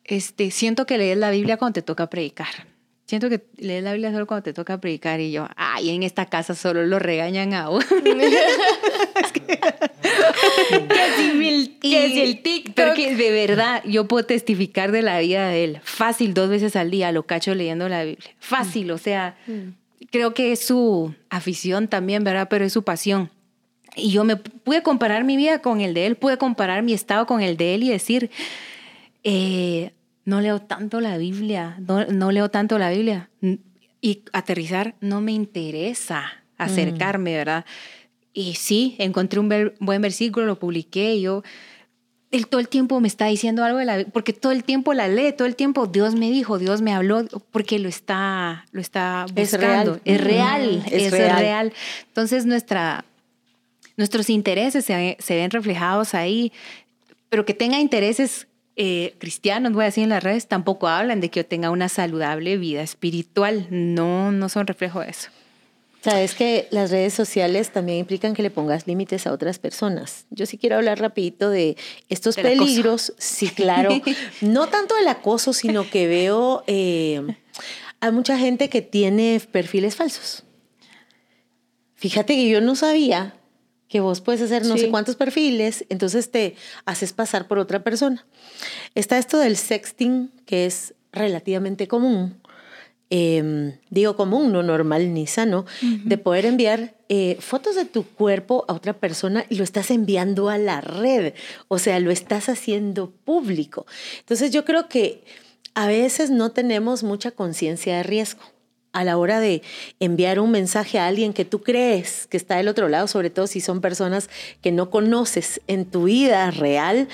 este, 0.05 0.51
siento 0.51 0.87
que 0.87 0.99
lees 0.99 1.19
la 1.19 1.31
Biblia 1.31 1.57
cuando 1.57 1.75
te 1.75 1.83
toca 1.83 2.09
predicar. 2.09 2.72
Siento 3.13 3.29
que 3.29 3.43
lees 3.59 3.85
la 3.85 3.93
Biblia 3.93 4.11
solo 4.11 4.27
cuando 4.27 4.45
te 4.45 4.55
toca 4.55 4.81
predicar. 4.81 5.21
Y 5.21 5.33
yo, 5.33 5.47
ay, 5.57 5.91
en 5.91 6.03
esta 6.03 6.25
casa 6.25 6.55
solo 6.55 6.87
lo 6.87 6.99
regañan 6.99 7.53
a 7.53 7.69
uno. 7.69 7.85
¿Qué 11.79 12.07
es 12.07 12.17
el 12.17 12.41
TikTok? 12.41 12.87
Porque 12.87 13.15
de 13.15 13.31
verdad 13.31 13.83
yo 13.85 14.09
puedo 14.09 14.25
testificar 14.25 14.93
de 14.93 15.03
la 15.03 15.21
vida 15.21 15.47
de 15.49 15.63
él. 15.63 15.81
Fácil, 15.85 16.33
dos 16.33 16.49
veces 16.49 16.75
al 16.75 16.91
día 16.91 17.13
lo 17.13 17.25
cacho 17.25 17.55
leyendo 17.55 17.87
la 17.91 18.03
Biblia. 18.03 18.31
Fácil, 18.39 18.91
o 18.91 18.97
sea, 18.97 19.37
mm. 19.47 20.07
creo 20.11 20.33
que 20.33 20.53
es 20.53 20.65
su 20.65 21.15
afición 21.29 21.89
también, 21.89 22.25
¿verdad? 22.25 22.49
Pero 22.49 22.65
es 22.65 22.73
su 22.73 22.83
pasión. 22.83 23.29
Y 23.95 24.11
yo 24.11 24.25
me 24.25 24.37
pude 24.37 24.83
comparar 24.83 25.25
mi 25.25 25.37
vida 25.37 25.59
con 25.59 25.83
el 25.83 25.93
de 25.93 26.07
él, 26.07 26.17
pude 26.17 26.39
comparar 26.39 26.83
mi 26.83 26.95
estado 26.95 27.27
con 27.27 27.43
el 27.43 27.59
de 27.59 27.75
él 27.75 27.83
y 27.83 27.91
decir, 27.91 28.31
eh, 29.23 29.91
no 30.25 30.41
leo 30.41 30.61
tanto 30.61 31.01
la 31.01 31.17
Biblia, 31.17 31.77
no, 31.81 32.33
leo 32.33 32.51
tanto 32.51 32.79
la 32.79 32.91
Biblia. 32.91 33.31
Y 34.01 34.23
aterrizar, 34.33 34.95
no 35.01 35.21
me 35.21 35.33
interesa 35.33 36.33
acercarme, 36.59 37.35
¿verdad? 37.35 37.65
Y 38.33 38.55
sí, 38.55 38.97
encontré 38.99 39.41
un 39.41 39.73
buen 39.81 40.03
versículo, 40.03 40.47
lo 40.47 40.59
publiqué, 40.59 41.15
y 41.17 41.23
yo, 41.23 41.43
él 42.33 42.49
todo 42.49 42.61
el 42.61 42.69
tiempo 42.69 42.99
me 42.99 43.09
está 43.09 43.27
diciendo 43.27 43.63
algo 43.63 43.79
de 43.79 43.85
la 43.85 44.05
porque 44.07 44.33
todo 44.33 44.53
el 44.53 44.65
tiempo 44.65 44.95
la 44.95 45.07
lee, 45.07 45.33
todo 45.33 45.47
el 45.47 45.55
tiempo 45.55 45.87
Dios 45.87 46.15
me 46.15 46.31
dijo, 46.31 46.59
Dios 46.59 46.81
me 46.81 46.95
habló, 46.95 47.27
porque 47.51 47.79
lo 47.79 47.91
está, 47.91 48.65
lo 48.73 48.81
está 48.81 49.27
buscando. 49.35 50.01
Es 50.07 50.21
real, 50.21 50.83
es 50.91 51.11
real. 51.11 51.73
Entonces 52.09 52.47
nuestra, 52.47 53.05
nuestros 53.99 54.31
intereses 54.31 54.87
se, 54.87 55.19
se, 55.21 55.37
ven 55.37 55.51
reflejados 55.51 56.15
ahí, 56.15 56.53
pero 57.29 57.45
que 57.45 57.53
tenga 57.53 57.79
intereses 57.79 58.49
eh, 58.77 59.15
cristianos, 59.19 59.73
voy 59.73 59.83
a 59.83 59.87
decir 59.87 60.05
en 60.05 60.11
las 60.11 60.23
redes, 60.23 60.49
tampoco 60.49 60.89
hablan 60.89 61.21
de 61.21 61.29
que 61.29 61.41
yo 61.41 61.47
tenga 61.47 61.71
una 61.71 61.89
saludable 61.89 62.57
vida 62.57 62.83
espiritual, 62.83 63.67
no, 63.71 64.33
no 64.33 64.49
son 64.49 64.67
reflejo 64.67 65.01
de 65.01 65.11
eso. 65.11 65.31
Sabes 66.01 66.35
que 66.35 66.67
las 66.71 66.91
redes 66.91 67.15
sociales 67.15 67.71
también 67.71 67.99
implican 67.99 68.35
que 68.35 68.43
le 68.43 68.51
pongas 68.51 68.89
límites 68.89 69.27
a 69.29 69.33
otras 69.33 69.61
personas. 69.61 70.27
Yo 70.31 70.47
sí 70.47 70.59
quiero 70.59 70.75
hablar 70.77 70.99
rapidito 70.99 71.49
de 71.49 71.77
estos 72.09 72.35
peligros. 72.35 73.15
Sí, 73.19 73.49
claro. 73.49 73.91
no 74.41 74.67
tanto 74.67 74.97
del 74.97 75.07
acoso, 75.07 75.53
sino 75.53 75.89
que 75.89 76.09
veo 76.09 76.65
eh, 76.67 77.23
hay 78.01 78.11
mucha 78.11 78.37
gente 78.37 78.69
que 78.69 78.83
tiene 78.83 79.41
perfiles 79.53 79.95
falsos. 79.95 80.43
Fíjate 81.95 82.35
que 82.35 82.49
yo 82.49 82.61
no 82.61 82.75
sabía 82.75 83.37
que 83.93 84.01
vos 84.01 84.23
puedes 84.23 84.41
hacer 84.41 84.65
no 84.65 84.79
sé 84.79 84.89
cuántos 84.89 85.17
perfiles, 85.17 85.85
entonces 85.91 86.31
te 86.31 86.57
haces 86.87 87.13
pasar 87.13 87.47
por 87.47 87.59
otra 87.59 87.85
persona. 87.85 88.25
Está 88.95 89.19
esto 89.19 89.39
del 89.39 89.59
sexting, 89.59 90.33
que 90.47 90.65
es 90.65 90.95
relativamente 91.13 91.87
común 91.87 92.41
Em, 93.15 93.77
digo 93.91 94.17
común, 94.17 94.53
no 94.53 94.63
normal 94.63 95.13
ni 95.13 95.27
sano, 95.27 95.67
de 95.83 96.17
poder 96.17 96.47
enviar 96.47 96.95
eh, 97.11 97.37
fotos 97.41 97.77
de 97.77 97.85
tu 97.85 98.05
cuerpo 98.05 98.65
a 98.69 98.73
otra 98.73 98.95
persona 98.95 99.45
y 99.51 99.57
lo 99.57 99.65
estás 99.65 99.91
enviando 99.91 100.49
a 100.49 100.57
la 100.57 100.81
red, 100.81 101.35
o 101.69 101.79
sea, 101.79 102.01
lo 102.01 102.11
estás 102.11 102.49
haciendo 102.49 103.11
público. 103.11 103.85
Entonces 104.21 104.51
yo 104.51 104.65
creo 104.65 104.89
que 104.89 105.25
a 105.75 105.87
veces 105.89 106.31
no 106.31 106.53
tenemos 106.53 107.03
mucha 107.03 107.33
conciencia 107.33 107.99
de 107.99 108.03
riesgo 108.03 108.41
a 108.93 109.05
la 109.05 109.17
hora 109.17 109.41
de 109.41 109.63
enviar 110.01 110.39
un 110.41 110.51
mensaje 110.51 110.99
a 110.99 111.07
alguien 111.07 111.33
que 111.33 111.45
tú 111.45 111.63
crees 111.63 112.27
que 112.27 112.37
está 112.37 112.57
del 112.57 112.69
otro 112.69 112.89
lado, 112.89 113.07
sobre 113.07 113.31
todo 113.31 113.47
si 113.47 113.61
son 113.61 113.81
personas 113.81 114.29
que 114.61 114.73
no 114.73 114.91
conoces 114.91 115.61
en 115.67 115.87
tu 115.87 116.05
vida 116.05 116.51
real 116.51 117.09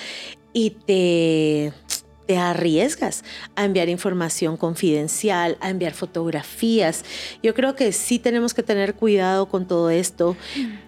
y 0.52 0.70
te 0.70 1.72
te 2.28 2.36
arriesgas 2.36 3.24
a 3.56 3.64
enviar 3.64 3.88
información 3.88 4.58
confidencial, 4.58 5.56
a 5.62 5.70
enviar 5.70 5.94
fotografías. 5.94 7.02
Yo 7.42 7.54
creo 7.54 7.74
que 7.74 7.90
sí 7.92 8.18
tenemos 8.18 8.52
que 8.52 8.62
tener 8.62 8.94
cuidado 8.94 9.48
con 9.48 9.66
todo 9.66 9.88
esto 9.88 10.36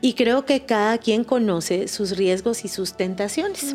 y 0.03 0.13
creo 0.13 0.45
que 0.45 0.67
cada 0.67 0.99
quien 0.99 1.25
conoce 1.25 1.89
sus 1.89 2.19
riesgos 2.19 2.67
y 2.67 2.69
sus 2.69 2.95
tentaciones. 2.95 3.75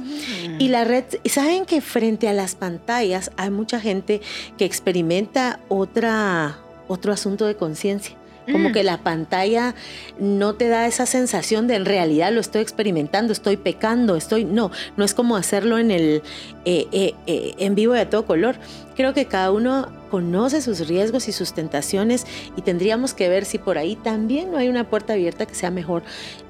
Y 0.60 0.67
la 0.67 0.84
red, 0.84 1.06
saben 1.25 1.65
que 1.65 1.82
frente 1.82 2.28
a 2.30 2.34
las 2.34 2.54
pantallas 2.54 3.32
hay 3.36 3.49
mucha 3.49 3.80
gente 3.80 4.21
que 4.60 4.65
experimenta 4.65 5.60
otra, 5.67 6.60
otro 6.88 7.13
asunto 7.13 7.45
de 7.45 7.56
conciencia 7.56 8.17
como 8.52 8.69
Mm. 8.69 8.74
que 8.74 8.84
la 8.84 8.98
pantalla 8.98 9.76
no 10.19 10.56
te 10.56 10.67
da 10.67 10.88
esa 10.88 11.06
sensación 11.06 11.67
de 11.67 11.76
en 11.76 11.86
realidad 11.86 12.32
lo 12.32 12.39
estoy 12.39 12.62
experimentando, 12.62 13.34
estoy 13.34 13.58
pecando, 13.58 14.15
estoy... 14.15 14.45
No, 14.45 14.71
no 14.98 15.04
es 15.04 15.13
como 15.13 15.36
hacerlo 15.36 15.78
en 15.78 15.91
el 15.91 16.21
eh, 16.65 16.88
eh, 16.91 17.13
eh, 17.28 17.56
en 17.58 17.76
vivo 17.76 17.93
a 17.93 18.06
todo 18.10 18.26
color. 18.26 18.56
Creo 18.95 19.13
que 19.13 19.26
cada 19.26 19.52
uno 19.52 19.88
conoce 20.15 20.62
sus 20.62 20.88
riesgos 20.88 21.28
y 21.28 21.34
sus 21.34 21.51
tentaciones 21.51 22.25
y 22.56 22.62
tendríamos 22.62 23.13
que 23.13 23.28
ver 23.28 23.43
si 23.43 23.58
por 23.58 23.78
ahí 23.78 23.97
también 23.97 24.49
no 24.49 24.58
hay 24.58 24.69
una 24.69 24.89
puerta 24.89 25.12
abierta 25.12 25.45
que 25.45 25.56
sea 25.56 25.71
mejor 25.71 26.04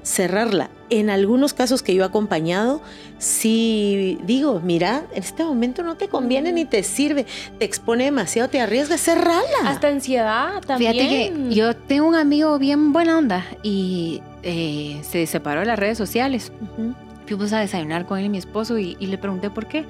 cerrarla. 0.04 0.70
En 0.88 1.10
algunos 1.10 1.52
casos 1.52 1.82
que 1.82 1.92
yo 1.92 2.04
he 2.04 2.06
acompañado, 2.06 2.80
si 3.18 4.20
digo, 4.22 4.60
mira, 4.60 5.02
en 5.12 5.24
este 5.24 5.42
momento 5.42 5.82
no 5.82 5.96
te 5.96 6.06
conviene 6.06 6.52
ni 6.52 6.64
te 6.64 6.84
sirve, 6.84 7.26
te 7.58 7.64
expone 7.64 8.04
demasiado, 8.04 8.48
te 8.48 8.60
arriesgas, 8.60 9.00
cerrala. 9.00 9.42
Hasta 9.64 9.88
ansiedad 9.88 10.60
también. 10.64 10.92
Fíjate 10.92 11.08
que 11.08 11.52
yo 11.52 11.74
tengo 11.74 12.06
un 12.06 12.14
amigo 12.14 12.60
bien 12.60 12.92
buena 12.92 13.18
onda 13.18 13.44
y 13.64 14.22
eh, 14.44 15.00
se 15.02 15.26
separó 15.26 15.58
de 15.58 15.66
las 15.66 15.78
redes 15.80 15.98
sociales. 15.98 16.52
Ujú. 16.60 16.94
Fuimos 17.26 17.52
a 17.52 17.58
desayunar 17.58 18.06
con 18.06 18.20
él 18.20 18.26
y 18.26 18.28
mi 18.28 18.38
esposo 18.38 18.78
y, 18.78 18.96
y 19.00 19.06
le 19.06 19.18
pregunté 19.18 19.50
por 19.50 19.66
qué. 19.66 19.86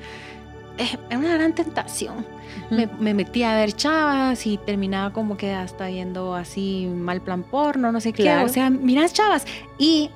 Es 0.78 0.96
una 1.16 1.34
gran 1.34 1.54
tentación. 1.54 2.26
Me, 2.70 2.86
me 2.98 3.14
metí 3.14 3.42
a 3.42 3.54
ver 3.56 3.72
chavas 3.72 4.46
y 4.46 4.58
terminaba 4.58 5.12
como 5.12 5.36
que 5.36 5.52
hasta 5.52 5.86
viendo 5.88 6.34
así 6.34 6.86
mal 6.92 7.20
plan 7.20 7.42
porno, 7.42 7.92
no 7.92 8.00
sé 8.00 8.12
Claro. 8.12 8.40
qué. 8.40 8.50
O 8.50 8.52
sea, 8.52 8.70
miras 8.70 9.12
chavas. 9.12 9.46
Y 9.78 10.10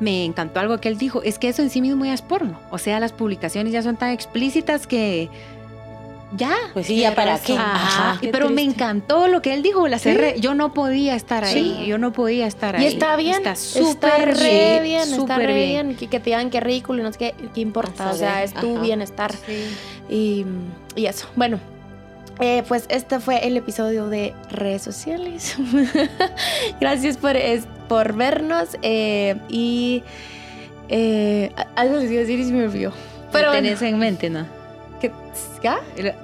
me 0.00 0.24
encantó 0.24 0.60
algo 0.60 0.78
que 0.78 0.88
él 0.88 0.98
dijo, 0.98 1.22
es 1.22 1.38
que 1.38 1.48
eso 1.48 1.62
en 1.62 1.70
sí 1.70 1.80
mismo 1.80 2.04
ya 2.04 2.12
es 2.14 2.22
porno. 2.22 2.58
O 2.70 2.78
sea, 2.78 3.00
las 3.00 3.12
publicaciones 3.12 3.72
ya 3.72 3.82
son 3.82 3.96
tan 3.96 4.10
explícitas 4.10 4.86
que 4.86 5.30
ya. 6.36 6.54
Pues 6.72 6.86
sí, 6.86 6.96
ya 6.98 7.14
para 7.14 7.38
qué. 7.38 7.54
Ajá, 7.54 7.74
Ajá, 8.12 8.18
qué 8.20 8.28
pero 8.28 8.48
me 8.48 8.62
encantó 8.62 9.28
lo 9.28 9.42
que 9.42 9.52
él 9.52 9.62
dijo, 9.62 9.86
la 9.88 9.98
Sí. 9.98 10.04
cerré. 10.12 10.40
Yo 10.40 10.54
no 10.54 10.72
podía 10.72 11.14
estar 11.14 11.46
Sí. 11.46 11.58
ahí, 11.78 11.86
yo 11.86 11.98
no 11.98 12.12
podía 12.12 12.46
estar 12.46 12.76
ahí. 12.76 12.84
Y 12.84 12.86
está 12.86 13.16
bien, 13.16 13.36
Está 13.36 13.54
súper 13.54 14.34
re 14.38 14.80
bien, 14.80 14.82
bien, 14.82 15.20
está 15.20 15.36
re 15.36 15.46
bien. 15.52 15.86
bien. 15.88 15.96
Que, 15.96 16.06
que 16.08 16.20
te 16.20 16.30
digan 16.30 16.48
qué 16.50 16.60
ridículo 16.60 17.00
y 17.00 17.02
no 17.02 17.12
sé 17.12 17.18
qué, 17.18 17.34
qué 17.54 17.60
importa. 17.60 18.10
O 18.10 18.14
sea, 18.14 18.42
es 18.42 18.54
tu 18.54 18.72
ajá. 18.74 18.82
bienestar. 18.82 19.32
Sí. 19.32 19.66
Y, 20.12 20.44
y 20.94 21.06
eso. 21.06 21.26
Bueno, 21.36 21.58
eh, 22.40 22.62
pues 22.68 22.84
este 22.90 23.18
fue 23.20 23.46
el 23.46 23.56
episodio 23.56 24.08
de 24.08 24.34
redes 24.50 24.82
sociales. 24.82 25.56
Gracias 26.80 27.16
por, 27.16 27.36
es- 27.36 27.66
por 27.88 28.14
vernos. 28.14 28.76
eh, 28.82 29.36
y 29.48 30.02
eh, 30.88 31.50
algo 31.76 31.96
les 31.96 32.10
iba 32.10 32.18
a 32.18 32.24
decir 32.24 32.38
y 32.40 32.44
se 32.44 32.52
me 32.52 32.64
olvidó. 32.64 32.92
Pero 33.32 33.46
lo 33.46 33.52
bueno, 33.52 33.64
tenés 33.66 33.82
en 33.82 33.98
mente, 33.98 34.28
¿no? 34.28 34.46
¿qué? 35.00 35.10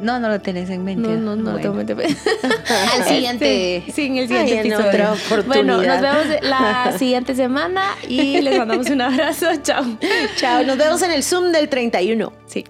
No, 0.01 0.19
no 0.21 0.29
lo 0.29 0.41
tenés 0.41 0.69
en 0.71 0.85
mente. 0.85 1.09
No, 1.09 1.17
no, 1.17 1.37
no 1.37 1.53
lo 1.53 1.59
tengo 1.59 1.81
en 1.81 1.87
Bueno. 1.87 1.97
mente. 1.97 2.17
Al 2.95 3.05
siguiente. 3.05 3.83
Sí, 3.95 4.07
en 4.07 4.17
el 4.19 4.29
siguiente 4.29 4.53
Ay, 4.53 4.59
en 4.59 4.67
episodio. 4.67 4.89
otra 4.89 5.13
oportunidad. 5.13 5.47
Bueno, 5.47 5.77
nos 5.83 6.01
vemos 6.03 6.43
la 6.43 6.93
siguiente 6.99 7.35
semana 7.35 7.83
y 8.07 8.41
les 8.43 8.59
mandamos 8.59 8.91
un 8.91 9.01
abrazo. 9.01 9.47
Chao. 9.63 9.85
Chao, 10.37 10.65
nos 10.65 10.77
vemos 10.77 11.01
en 11.03 11.13
el 11.13 11.23
Zoom 11.23 11.51
del 11.53 11.69
31. 11.69 12.33
Sí. 12.47 12.65